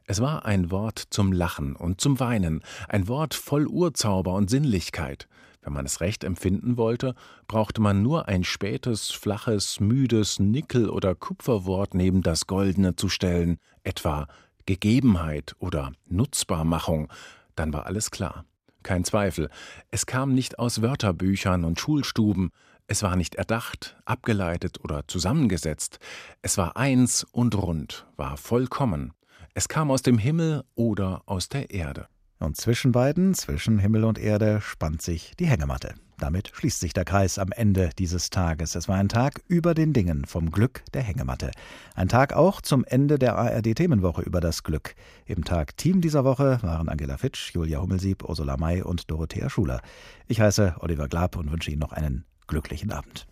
[0.07, 5.28] Es war ein Wort zum Lachen und zum Weinen, ein Wort voll Urzauber und Sinnlichkeit.
[5.62, 7.14] Wenn man es recht empfinden wollte,
[7.49, 13.57] brauchte man nur ein spätes, flaches, müdes Nickel- oder Kupferwort neben das Goldene zu stellen,
[13.82, 14.28] etwa
[14.66, 17.12] Gegebenheit oder Nutzbarmachung,
[17.56, 18.44] dann war alles klar.
[18.82, 19.48] Kein Zweifel,
[19.90, 22.50] es kam nicht aus Wörterbüchern und Schulstuben,
[22.86, 25.98] es war nicht erdacht, abgeleitet oder zusammengesetzt,
[26.42, 29.14] es war eins und rund, war vollkommen.
[29.54, 32.08] Es kam aus dem Himmel oder aus der Erde.
[32.40, 35.94] Und zwischen beiden, zwischen Himmel und Erde, spannt sich die Hängematte.
[36.18, 38.74] Damit schließt sich der Kreis am Ende dieses Tages.
[38.74, 41.50] Es war ein Tag über den Dingen vom Glück der Hängematte.
[41.94, 44.94] Ein Tag auch zum Ende der ARD-Themenwoche über das Glück.
[45.26, 49.80] Im Tag Team dieser Woche waren Angela Fitsch, Julia Hummelsieb, Ursula May und Dorothea Schuler.
[50.26, 53.22] Ich heiße Oliver Glab und wünsche Ihnen noch einen glücklichen Abend.